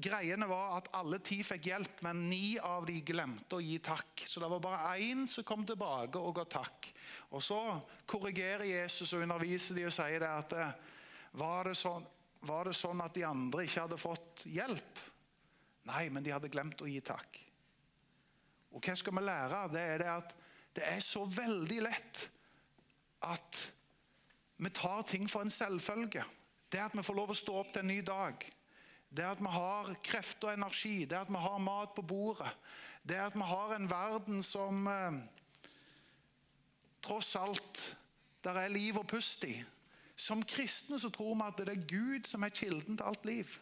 Greiene 0.00 0.46
var 0.48 0.78
at 0.78 0.88
alle 0.96 1.18
ti 1.20 1.42
fikk 1.44 1.66
hjelp, 1.68 1.98
men 2.06 2.22
ni 2.30 2.54
av 2.56 2.86
de 2.88 2.96
glemte 3.04 3.58
å 3.58 3.60
gi 3.60 3.76
takk. 3.84 4.22
Så 4.24 4.40
det 4.40 4.48
var 4.48 4.62
bare 4.64 4.94
én 5.04 5.26
som 5.28 5.44
kom 5.44 5.66
tilbake 5.68 6.18
og 6.18 6.38
ga 6.38 6.46
takk. 6.48 6.88
Og 7.36 7.42
Så 7.44 7.58
korrigerer 8.08 8.64
Jesus 8.64 9.12
og 9.12 9.26
underviser 9.26 9.76
de 9.76 9.84
og 9.90 9.92
sier 9.92 10.24
det 10.24 10.30
at 10.30 10.56
eh, 10.56 10.72
var 11.36 11.68
det 11.68 11.76
sånn 11.78 12.06
var 12.46 12.68
det 12.68 12.76
sånn 12.76 13.02
at 13.04 13.14
de 13.16 13.24
andre 13.28 13.66
ikke 13.66 13.84
hadde 13.84 14.00
fått 14.00 14.44
hjelp? 14.48 15.00
Nei, 15.90 16.06
men 16.12 16.24
de 16.24 16.32
hadde 16.32 16.50
glemt 16.52 16.80
å 16.80 16.88
gi 16.88 17.00
takk. 17.04 17.38
Og 18.70 18.84
hva 18.84 18.94
skal 18.96 19.16
vi 19.16 19.24
lære? 19.26 19.64
Det 19.72 19.82
er 19.94 20.02
det 20.02 20.10
at 20.12 20.36
det 20.76 20.86
er 20.86 21.02
så 21.02 21.24
veldig 21.26 21.80
lett 21.82 22.22
at 23.26 23.64
vi 24.60 24.70
tar 24.76 25.02
ting 25.08 25.26
for 25.28 25.44
en 25.44 25.52
selvfølge. 25.52 26.24
Det 26.70 26.80
at 26.80 26.94
vi 26.94 27.04
får 27.04 27.16
lov 27.16 27.32
å 27.32 27.38
stå 27.38 27.56
opp 27.62 27.72
til 27.74 27.82
en 27.82 27.90
ny 27.90 27.98
dag. 28.06 28.44
Det 29.10 29.26
at 29.26 29.40
vi 29.42 29.50
har 29.50 29.90
kreft 30.06 30.44
og 30.46 30.52
energi. 30.52 31.04
Det 31.08 31.18
at 31.18 31.32
vi 31.32 31.42
har 31.42 31.58
mat 31.64 31.96
på 31.96 32.04
bordet. 32.06 32.52
Det 33.02 33.18
at 33.18 33.34
vi 33.34 33.48
har 33.48 33.74
en 33.74 33.88
verden 33.90 34.42
som 34.44 34.86
eh, 34.86 35.18
tross 37.02 37.34
alt 37.40 37.82
der 38.44 38.60
er 38.60 38.72
liv 38.72 39.00
og 39.00 39.08
pust 39.08 39.44
i. 39.48 39.56
Som 40.20 40.42
kristne 40.44 40.98
så 41.00 41.08
tror 41.12 41.32
vi 41.34 41.46
at 41.46 41.60
det 41.64 41.72
er 41.72 41.86
Gud 41.88 42.28
som 42.28 42.44
er 42.44 42.52
kilden 42.52 42.98
til 42.98 43.06
alt 43.08 43.24
liv. 43.24 43.54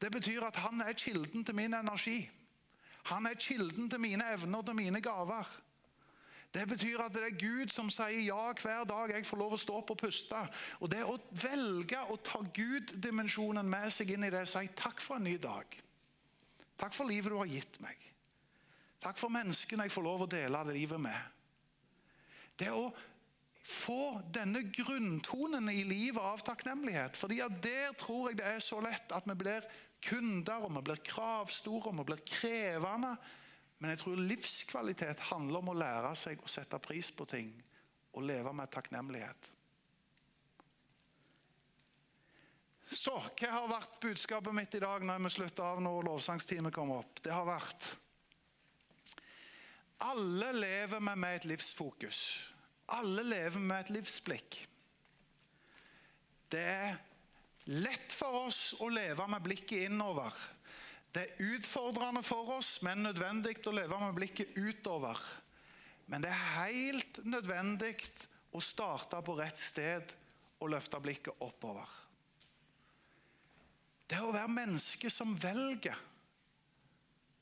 Det 0.00 0.12
betyr 0.12 0.44
at 0.46 0.60
han 0.62 0.80
er 0.80 0.92
kilden 0.92 1.44
til 1.44 1.54
min 1.54 1.74
energi. 1.74 2.20
Han 3.10 3.26
er 3.26 3.34
kilden 3.34 3.90
til 3.90 4.00
mine 4.00 4.24
evner 4.32 4.58
og 4.58 4.66
til 4.66 4.78
mine 4.78 5.00
gaver. 5.02 5.48
Det 6.54 6.68
betyr 6.68 7.02
at 7.02 7.14
det 7.14 7.22
er 7.22 7.38
Gud 7.38 7.70
som 7.70 7.90
sier 7.90 8.22
ja 8.26 8.52
hver 8.62 8.84
dag 8.84 9.12
jeg 9.14 9.26
får 9.26 9.38
lov 9.38 9.54
å 9.54 9.60
stå 9.60 9.76
opp 9.80 9.92
og 9.94 10.00
puste. 10.02 10.40
Og 10.80 10.90
Det 10.90 11.02
å 11.06 11.18
velge 11.42 12.00
å 12.10 12.18
ta 12.22 12.40
Gud-dimensjonen 12.42 13.66
med 13.70 13.90
seg 13.94 14.14
inn 14.14 14.26
i 14.26 14.30
det 14.30 14.46
og 14.46 14.50
si 14.50 14.70
takk 14.78 15.02
for 15.02 15.18
en 15.18 15.26
ny 15.26 15.36
dag. 15.42 15.76
Takk 16.80 16.96
for 16.96 17.06
livet 17.06 17.30
du 17.30 17.38
har 17.38 17.50
gitt 17.50 17.78
meg. 17.82 17.98
Takk 19.00 19.18
for 19.18 19.32
menneskene 19.32 19.86
jeg 19.86 19.94
får 19.94 20.06
lov 20.06 20.26
å 20.26 20.30
dele 20.30 20.64
det 20.66 20.76
livet 20.76 21.02
med. 21.02 21.20
Det 22.58 22.70
å 22.74 22.90
få 23.70 24.20
denne 24.34 24.64
grunntonen 24.74 25.70
i 25.70 25.84
livet 25.86 26.22
av 26.22 26.42
takknemlighet. 26.44 27.16
Fordi 27.16 27.40
at 27.44 27.60
Der 27.62 27.94
tror 27.98 28.30
jeg 28.30 28.40
det 28.40 28.48
er 28.50 28.64
så 28.64 28.80
lett 28.82 29.12
at 29.14 29.28
vi 29.28 29.36
blir 29.38 29.66
kunder, 30.02 30.66
og 30.66 30.74
vi 30.76 30.82
blir 30.88 31.04
kravstore 31.04 31.92
og 31.92 32.00
vi 32.00 32.08
blir 32.10 32.24
krevende. 32.26 33.14
Men 33.78 33.94
jeg 33.94 34.02
tror 34.02 34.20
livskvalitet 34.20 35.22
handler 35.30 35.62
om 35.62 35.72
å 35.72 35.78
lære 35.78 36.12
seg 36.18 36.42
å 36.42 36.50
sette 36.50 36.78
pris 36.82 37.12
på 37.16 37.24
ting 37.28 37.54
og 38.12 38.26
leve 38.26 38.52
med 38.52 38.70
takknemlighet. 38.74 39.50
Så 42.90 43.14
hva 43.14 43.50
har 43.54 43.68
vært 43.70 44.00
budskapet 44.02 44.54
mitt 44.54 44.74
i 44.74 44.82
dag 44.82 45.04
når 45.06 45.22
vi 45.22 45.30
slutter 45.30 45.62
av 45.62 45.82
når 45.82 46.08
lovsangstimen 46.08 46.74
kommer 46.74 47.04
opp? 47.04 47.22
Det 47.22 47.32
har 47.32 47.46
vært 47.46 47.92
Alle 50.00 50.48
lever 50.56 51.00
med, 51.00 51.18
med 51.20 51.36
et 51.36 51.44
livsfokus. 51.44 52.49
Alle 52.96 53.22
lever 53.22 53.62
med 53.62 53.84
et 53.84 53.92
livsblikk. 53.94 54.56
Det 56.50 56.62
er 56.62 56.96
lett 57.70 58.14
for 58.14 58.46
oss 58.46 58.72
å 58.82 58.88
leve 58.90 59.26
med 59.30 59.44
blikket 59.44 59.86
innover. 59.86 60.34
Det 61.10 61.22
er 61.22 61.54
utfordrende 61.54 62.22
for 62.26 62.56
oss, 62.56 62.78
men 62.86 63.04
nødvendig 63.06 63.56
å 63.66 63.74
leve 63.74 63.98
med 64.02 64.16
blikket 64.18 64.56
utover. 64.58 65.18
Men 66.10 66.24
det 66.24 66.30
er 66.34 66.44
helt 66.58 67.22
nødvendig 67.26 67.94
å 68.54 68.62
starte 68.62 69.20
på 69.22 69.36
rett 69.38 69.58
sted 69.58 70.14
og 70.60 70.72
løfte 70.74 70.98
blikket 71.02 71.42
oppover. 71.46 71.86
Det 74.10 74.18
er 74.18 74.26
å 74.26 74.34
være 74.34 74.50
menneske 74.50 75.10
som 75.12 75.36
velger 75.38 75.98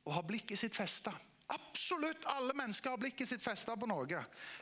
å 0.05 0.13
ha 0.17 0.25
blikket 0.25 0.61
sitt 0.61 0.77
festa. 0.77 1.15
Absolutt 1.49 2.27
alle 2.29 2.53
mennesker 2.53 2.93
har 2.93 3.01
blikket 3.01 3.31
sitt 3.31 3.43
festa 3.43 3.77
på 3.77 3.89
noe. 3.89 4.05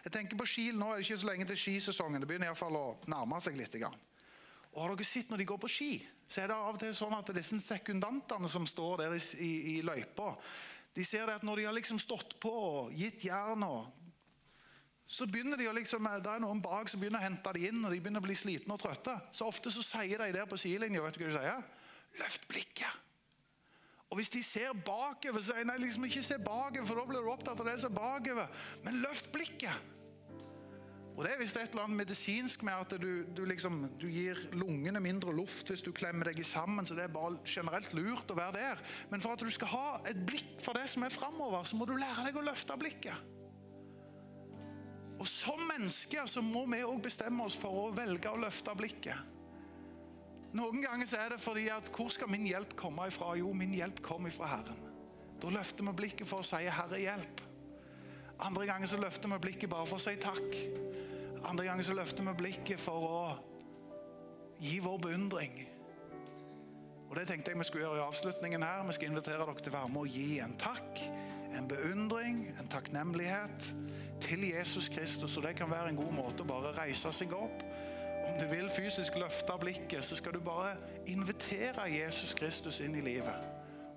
Jeg 0.05 0.13
tenker 0.15 0.39
på 0.39 0.47
Kiel, 0.47 0.77
Nå 0.79 0.93
er 0.93 1.01
det 1.01 1.07
ikke 1.09 1.19
så 1.19 1.31
lenge 1.31 1.49
til 1.51 1.59
skisesongen. 1.59 2.23
Det 2.23 2.29
begynner 2.31 2.53
i 2.53 2.59
fall 2.59 2.79
å 2.79 2.87
nærme 3.11 3.41
seg 3.43 3.59
litt. 3.59 3.75
Og 3.83 4.79
har 4.83 4.95
dere 4.95 5.09
sett 5.09 5.33
Når 5.33 5.43
de 5.43 5.51
går 5.51 5.61
på 5.65 5.73
ski, 5.73 5.93
så 6.29 6.43
er 6.43 6.51
det 6.51 6.57
av 6.57 6.75
og 6.75 6.81
til 6.83 6.95
sånn 6.95 7.15
at 7.17 7.35
disse 7.35 7.59
sekundantene 7.63 8.49
som 8.51 8.67
står 8.67 9.05
der 9.05 9.15
i, 9.15 9.21
i, 9.43 9.53
i 9.77 9.77
løypa, 9.87 10.35
de 10.97 11.05
ser 11.05 11.29
at 11.29 11.45
når 11.45 11.61
de 11.61 11.67
har 11.69 11.77
liksom 11.77 11.99
stått 12.01 12.39
på 12.41 12.51
og 12.51 12.95
gitt 12.97 13.27
jern 13.27 13.67
så 15.07 15.27
begynner 15.31 15.59
de 15.61 15.69
å 15.71 15.75
liksom, 15.77 16.03
Det 16.23 16.31
er 16.33 16.43
noen 16.43 16.61
bak 16.63 16.89
som 16.91 17.01
begynner 17.01 17.23
å 17.23 17.27
hente 17.29 17.53
dem 17.55 17.67
inn, 17.69 17.85
og 17.85 17.93
de 17.95 18.01
begynner 18.03 18.23
å 18.23 18.27
bli 18.27 18.35
slitne 18.35 18.75
og 18.75 18.83
trøtte. 18.83 19.15
Så 19.31 19.47
ofte 19.47 19.71
så 19.71 19.85
sier 19.87 20.19
de 20.19 20.33
der 20.35 20.49
på 20.51 20.59
sidelinja 20.59 21.05
vet 21.05 21.15
du 21.15 21.23
hva 21.23 21.31
de 21.31 21.37
sier? 21.39 21.67
Løft 22.19 22.49
blikket! 22.51 23.05
Og 24.11 24.17
Hvis 24.17 24.31
de 24.31 24.43
ser 24.43 24.73
bakover, 24.87 25.43
så 25.43 25.53
sier 25.53 25.67
nei, 25.67 25.81
liksom 25.83 26.07
ikke 26.07 26.23
se 26.23 26.39
bakover, 26.39 26.87
for 26.87 27.01
da 27.01 27.05
blir 27.09 27.25
du 27.25 27.31
opptatt 27.33 27.61
av 27.61 27.67
det 27.67 27.77
som 27.83 27.91
er 27.91 28.01
bakover. 28.01 28.65
Men 28.85 29.01
løft 29.03 29.33
blikket. 29.35 29.93
Og 31.17 31.25
Det 31.25 31.31
er 31.33 31.39
visst 31.41 31.57
et 31.57 31.73
eller 31.73 31.87
annet 31.87 31.97
medisinsk 32.03 32.63
med 32.69 32.77
at 32.77 32.91
du, 33.01 33.25
du, 33.33 33.45
liksom, 33.49 33.87
du, 33.97 34.05
gir 34.13 34.37
lungene 34.53 35.01
mindre 35.01 35.33
luft 35.33 35.71
hvis 35.73 35.83
du 35.83 35.89
klemmer 35.97 36.29
deg 36.29 36.43
sammen. 36.45 36.85
så 36.85 36.95
Det 36.95 37.07
er 37.07 37.15
bare 37.15 37.39
generelt 37.49 37.95
lurt 37.97 38.31
å 38.31 38.37
være 38.37 38.59
der. 38.59 38.83
Men 39.11 39.25
for 39.25 39.33
at 39.33 39.41
du 39.41 39.49
skal 39.51 39.73
ha 39.73 39.87
et 40.11 40.21
blikk 40.29 40.61
for 40.63 40.77
det 40.77 40.85
som 40.93 41.07
er 41.07 41.15
framover, 41.15 41.65
så 41.65 41.81
må 41.81 41.89
du 41.89 41.97
lære 41.97 42.29
deg 42.29 42.37
å 42.37 42.45
løfte 42.45 42.77
blikket. 42.77 43.33
Og 45.17 45.25
Som 45.27 45.63
mennesker 45.71 46.29
så 46.29 46.45
må 46.45 46.67
vi 46.69 46.85
òg 46.85 47.01
bestemme 47.03 47.49
oss 47.49 47.57
for 47.57 47.87
å 47.87 47.95
velge 47.97 48.29
å 48.29 48.43
løfte 48.43 48.77
blikket. 48.77 49.36
Noen 50.57 50.81
ganger 50.81 51.09
så 51.11 51.19
er 51.21 51.35
det 51.35 51.41
fordi 51.43 51.67
at 51.69 51.89
hvor 51.93 52.09
skal 52.13 52.31
min 52.33 52.47
hjelp 52.49 52.77
komme 52.79 53.07
ifra? 53.11 53.35
Jo, 53.37 53.53
min 53.53 53.75
hjelp 53.77 54.01
kommer 54.05 54.33
ifra 54.33 54.49
Herren. 54.55 54.79
Da 55.43 55.51
løfter 55.53 55.85
vi 55.85 55.93
blikket 55.93 56.29
for 56.29 56.41
å 56.41 56.47
si 56.47 56.63
'Herre, 56.65 57.01
hjelp'. 57.03 57.43
Andre 58.41 58.67
ganger 58.67 58.87
så 58.87 58.97
løfter 59.01 59.29
vi 59.29 59.39
blikket 59.39 59.71
bare 59.71 59.87
for 59.87 59.97
å 59.97 60.01
si 60.01 60.17
takk. 60.21 60.57
Andre 61.45 61.65
ganger 61.65 61.85
så 61.85 61.97
løfter 61.97 62.25
vi 62.25 62.35
blikket 62.41 62.81
for 62.81 63.09
å 63.09 63.21
gi 64.61 64.79
vår 64.81 64.99
beundring. 64.99 65.67
Og 67.11 67.17
Det 67.17 67.27
tenkte 67.29 67.51
jeg 67.51 67.59
vi 67.59 67.65
skulle 67.65 67.85
gjøre 67.85 68.01
i 68.01 68.07
avslutningen 68.07 68.63
her. 68.63 68.87
Vi 68.87 68.93
skal 68.93 69.11
invitere 69.11 69.39
dere 69.39 69.55
til 69.61 69.73
å 69.73 69.77
være 69.77 69.89
med 69.89 70.01
og 70.01 70.09
gi 70.09 70.39
en 70.45 70.57
takk, 70.61 71.03
en 71.57 71.69
beundring, 71.69 72.41
en 72.59 72.69
takknemlighet 72.69 73.75
til 74.21 74.49
Jesus 74.49 74.89
Kristus. 74.89 75.37
Og 75.37 75.43
Det 75.43 75.57
kan 75.57 75.71
være 75.71 75.89
en 75.89 76.01
god 76.01 76.13
måte 76.13 76.43
å 76.43 76.51
bare 76.51 76.75
reise 76.81 77.13
seg 77.13 77.33
opp. 77.33 77.66
Om 78.27 78.41
du 78.41 78.47
vil 78.51 78.71
fysisk 78.71 79.17
løfte 79.17 79.53
blikket, 79.61 80.05
så 80.05 80.17
skal 80.17 80.35
du 80.35 80.41
bare 80.41 80.77
invitere 81.07 81.89
Jesus 81.91 82.35
Kristus 82.35 82.81
inn 82.81 82.95
i 82.95 83.05
livet 83.05 83.53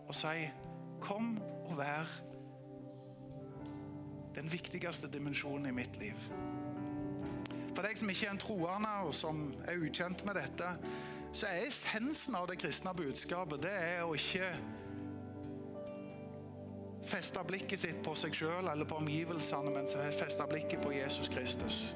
og 0.08 0.16
si 0.16 0.50
'Kom 1.02 1.42
og 1.66 1.78
vær 1.78 2.22
den 4.36 4.52
viktigste 4.52 5.08
dimensjonen 5.08 5.66
i 5.66 5.72
mitt 5.72 5.98
liv'. 5.98 6.30
For 7.76 7.88
deg 7.88 7.98
som 7.98 8.10
ikke 8.10 8.26
er 8.26 8.32
en 8.32 8.38
troende, 8.38 8.90
og 9.06 9.14
som 9.14 9.54
er 9.68 9.78
ukjent 9.78 10.26
med 10.26 10.34
dette, 10.34 10.78
så 11.34 11.48
er 11.48 11.68
essensen 11.68 12.36
av 12.36 12.48
det 12.48 12.58
kristne 12.60 12.94
budskapet 12.94 13.62
det 13.64 13.72
er 13.72 14.02
å 14.04 14.14
ikke 14.18 14.50
feste 17.06 17.44
blikket 17.48 17.80
sitt 17.80 18.02
på 18.04 18.16
seg 18.18 18.36
sjøl 18.36 18.68
eller 18.68 18.86
på 18.86 18.98
omgivelsene, 19.00 19.72
men 19.72 19.88
feste 20.20 20.48
blikket 20.50 20.82
på 20.84 20.92
Jesus 20.92 21.30
Kristus. 21.32 21.96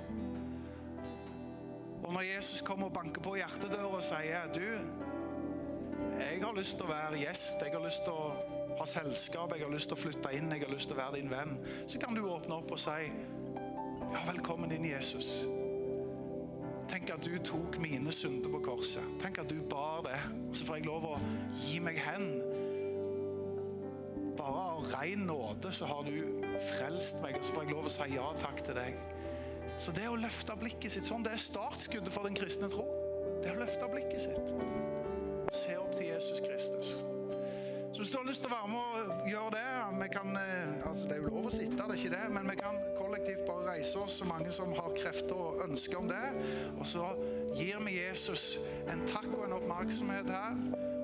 Og 2.03 2.13
når 2.13 2.25
Jesus 2.27 2.61
kommer 2.61 2.89
og 2.89 2.93
banker 2.93 3.23
på 3.23 3.35
hjertedøra 3.39 3.89
og 3.97 4.03
sier 4.03 4.49
du, 4.55 4.65
jeg 6.13 6.41
har 6.43 6.55
lyst 6.57 6.77
til 6.77 6.85
å 6.85 6.91
være 6.91 7.21
gjest, 7.23 7.63
jeg 7.63 7.73
har 7.73 7.83
lyst 7.83 8.03
til 8.05 8.13
å 8.13 8.53
ha 8.77 8.87
selskap, 8.89 9.55
jeg 9.55 9.65
har 9.65 9.73
lyst 9.73 9.89
til 9.91 9.97
å 9.97 10.01
flytte 10.03 10.33
inn, 10.35 10.51
jeg 10.51 10.65
har 10.65 10.73
lyst 10.73 10.89
til 10.91 10.97
å 10.97 11.01
være 11.01 11.21
din 11.21 11.31
venn, 11.31 11.55
så 11.87 12.01
kan 12.01 12.15
du 12.17 12.25
åpne 12.27 12.59
opp 12.59 12.73
og 12.75 12.81
si 12.81 13.09
ja, 14.13 14.21
velkommen 14.27 14.71
inn, 14.75 14.85
Jesus. 14.85 15.43
Tenk 16.91 17.09
at 17.09 17.23
du 17.25 17.33
tok 17.41 17.79
mine 17.81 18.11
synder 18.13 18.51
på 18.53 18.59
korset. 18.67 19.05
Tenk 19.23 19.39
at 19.41 19.49
du 19.49 19.57
bar 19.71 20.03
det. 20.05 20.19
Og 20.49 20.57
så 20.59 20.67
får 20.67 20.77
jeg 20.77 20.85
lov 20.85 21.07
å 21.09 21.15
gi 21.63 21.79
meg 21.81 21.97
hen. 22.03 22.27
Bare 24.37 24.67
av 24.75 24.85
ren 24.91 25.25
nåde 25.25 25.71
så 25.73 25.89
har 25.89 26.05
du 26.05 26.43
frelst 26.75 27.17
meg, 27.23 27.39
og 27.39 27.47
så 27.47 27.55
får 27.55 27.65
jeg 27.65 27.73
lov 27.73 27.89
å 27.89 27.93
si 27.95 28.09
ja 28.13 28.27
takk 28.43 28.61
til 28.67 28.77
deg. 28.77 29.01
Så 29.77 29.93
det 29.95 30.05
å 30.09 30.19
løfte 30.19 30.55
blikket 30.59 30.93
sitt 30.95 31.07
sånn, 31.07 31.25
det 31.25 31.33
er 31.33 31.41
startskuddet 31.41 32.13
for 32.13 32.27
den 32.27 32.37
kristne 32.37 32.69
tro. 32.71 32.85
Det 33.41 33.49
er 33.49 33.57
å 33.57 33.63
løfte 33.63 33.89
blikket 33.91 34.27
sitt. 34.29 34.53
Se 35.53 35.75
opp 35.77 35.93
til 35.97 36.13
Jesus 36.13 36.41
Kristus. 36.43 36.95
Så 37.93 38.01
hvis 38.01 38.09
du 38.09 38.17
har 38.17 38.25
lyst 38.25 38.41
til 38.41 38.49
å 38.49 38.55
være 38.55 38.69
med 38.71 38.93
og 39.13 39.27
gjøre 39.29 39.49
det 39.53 40.07
kan, 40.13 40.37
eh, 40.37 40.87
altså 40.87 41.07
Det 41.07 41.15
er 41.15 41.21
jo 41.21 41.29
lov 41.29 41.45
å 41.45 41.51
sitte, 41.53 41.77
det 41.77 41.83
er 41.83 41.99
ikke 41.99 42.15
det, 42.15 42.23
men 42.33 42.49
vi 42.49 42.55
kan 42.57 42.79
kollektivt 42.97 43.45
bare 43.45 43.75
reise 43.75 43.99
oss, 44.01 44.17
så 44.17 44.25
mange 44.25 44.49
som 44.51 44.73
har 44.73 44.95
krefter 44.97 45.35
og 45.35 45.61
ønsker 45.67 45.99
om 45.99 46.07
det. 46.09 46.23
Og 46.79 46.87
så 46.89 47.05
gir 47.53 47.77
vi 47.85 47.99
Jesus 47.99 48.57
en 48.89 49.05
takk 49.05 49.29
og 49.29 49.45
en 49.45 49.57
oppmerksomhet 49.59 50.29
her, 50.33 50.57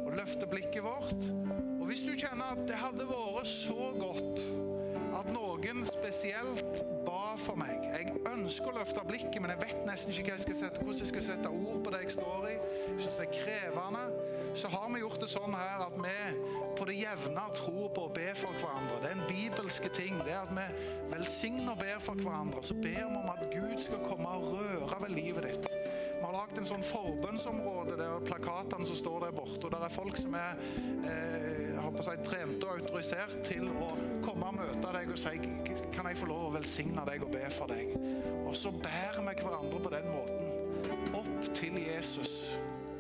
og 0.06 0.18
løfter 0.18 0.50
blikket 0.50 0.82
vårt. 0.84 1.30
Og 1.78 1.86
hvis 1.92 2.02
du 2.08 2.16
kjenner 2.18 2.56
at 2.56 2.66
det 2.66 2.82
hadde 2.82 3.06
vært 3.06 3.50
så 3.52 3.92
godt 4.00 4.42
at 5.18 5.30
noen 5.34 5.86
spesielt 5.88 6.84
ba 7.06 7.34
for 7.40 7.58
meg 7.60 7.86
Jeg 7.90 8.16
ønsker 8.30 8.72
å 8.72 8.78
løfte 8.80 9.04
blikket, 9.08 9.40
men 9.42 9.54
jeg 9.54 9.62
vet 9.64 9.86
nesten 9.88 10.14
ikke 10.14 10.36
jeg 10.36 10.58
sette, 10.58 10.82
hvordan 10.82 11.02
jeg 11.02 11.12
skal 11.12 11.26
sette 11.26 11.52
ord 11.52 11.80
på 11.86 11.94
det 11.94 12.04
jeg 12.04 12.16
står 12.18 12.48
i. 12.50 12.56
Jeg 12.56 13.04
syns 13.06 13.18
det 13.20 13.26
er 13.28 13.34
krevende. 13.38 14.04
Så 14.58 14.72
har 14.74 14.88
vi 14.94 15.02
gjort 15.04 15.20
det 15.22 15.30
sånn 15.32 15.56
her 15.56 15.84
at 15.86 15.98
vi 16.02 16.16
på 16.80 16.88
det 16.90 16.98
jevne 17.00 17.46
tror 17.58 17.92
på 17.96 18.08
å 18.08 18.14
be 18.16 18.30
for 18.40 18.62
hverandre. 18.62 19.02
Det 19.04 19.12
er 19.12 19.18
en 19.18 19.28
bibelske 19.30 19.92
ting. 19.96 20.18
Det 20.26 20.34
er 20.36 20.46
at 20.46 20.56
vi 20.56 20.68
velsigner 21.14 21.74
og 21.76 21.84
ber 21.84 22.02
for 22.04 22.24
hverandre. 22.24 22.64
Så 22.66 22.78
ber 22.80 22.98
vi 23.00 23.06
om 23.10 23.30
at 23.34 23.46
Gud 23.54 23.78
skal 23.82 24.06
komme 24.08 24.38
og 24.40 24.54
røre 24.56 25.04
ved 25.06 25.16
livet 25.18 25.50
ditt. 25.50 25.79
Vi 26.20 26.26
har 26.26 26.36
lagd 26.36 26.58
en 26.60 26.68
sånn 26.68 26.84
forbønnsområde 26.84 27.96
der 27.96 28.24
plakatene 28.28 28.88
som 28.88 28.98
står 29.00 29.22
der 29.24 29.36
borte. 29.38 29.62
og 29.66 29.72
Der 29.72 29.86
er 29.88 29.94
folk 29.94 30.20
som 30.20 30.36
er 30.36 30.60
eh, 31.08 31.80
si, 32.04 32.16
trente 32.28 32.68
og 32.68 32.82
autorisert 32.82 33.38
til 33.48 33.70
å 33.72 33.94
komme 34.26 34.50
og 34.52 34.58
møte 34.60 34.92
deg 34.98 35.14
og 35.14 35.20
si 35.20 35.38
kan 35.96 36.10
jeg 36.10 36.20
få 36.20 36.28
lov 36.28 36.50
å 36.50 36.56
velsigne 36.58 37.06
deg 37.08 37.24
og 37.24 37.32
be 37.34 37.46
for 37.56 37.72
deg. 37.72 37.96
Og 38.44 38.52
så 38.58 38.74
bærer 38.76 39.22
vi 39.24 39.38
hverandre 39.40 39.80
på 39.80 39.94
den 39.96 40.12
måten 40.12 41.16
opp 41.16 41.50
til 41.56 41.80
Jesus 41.80 42.60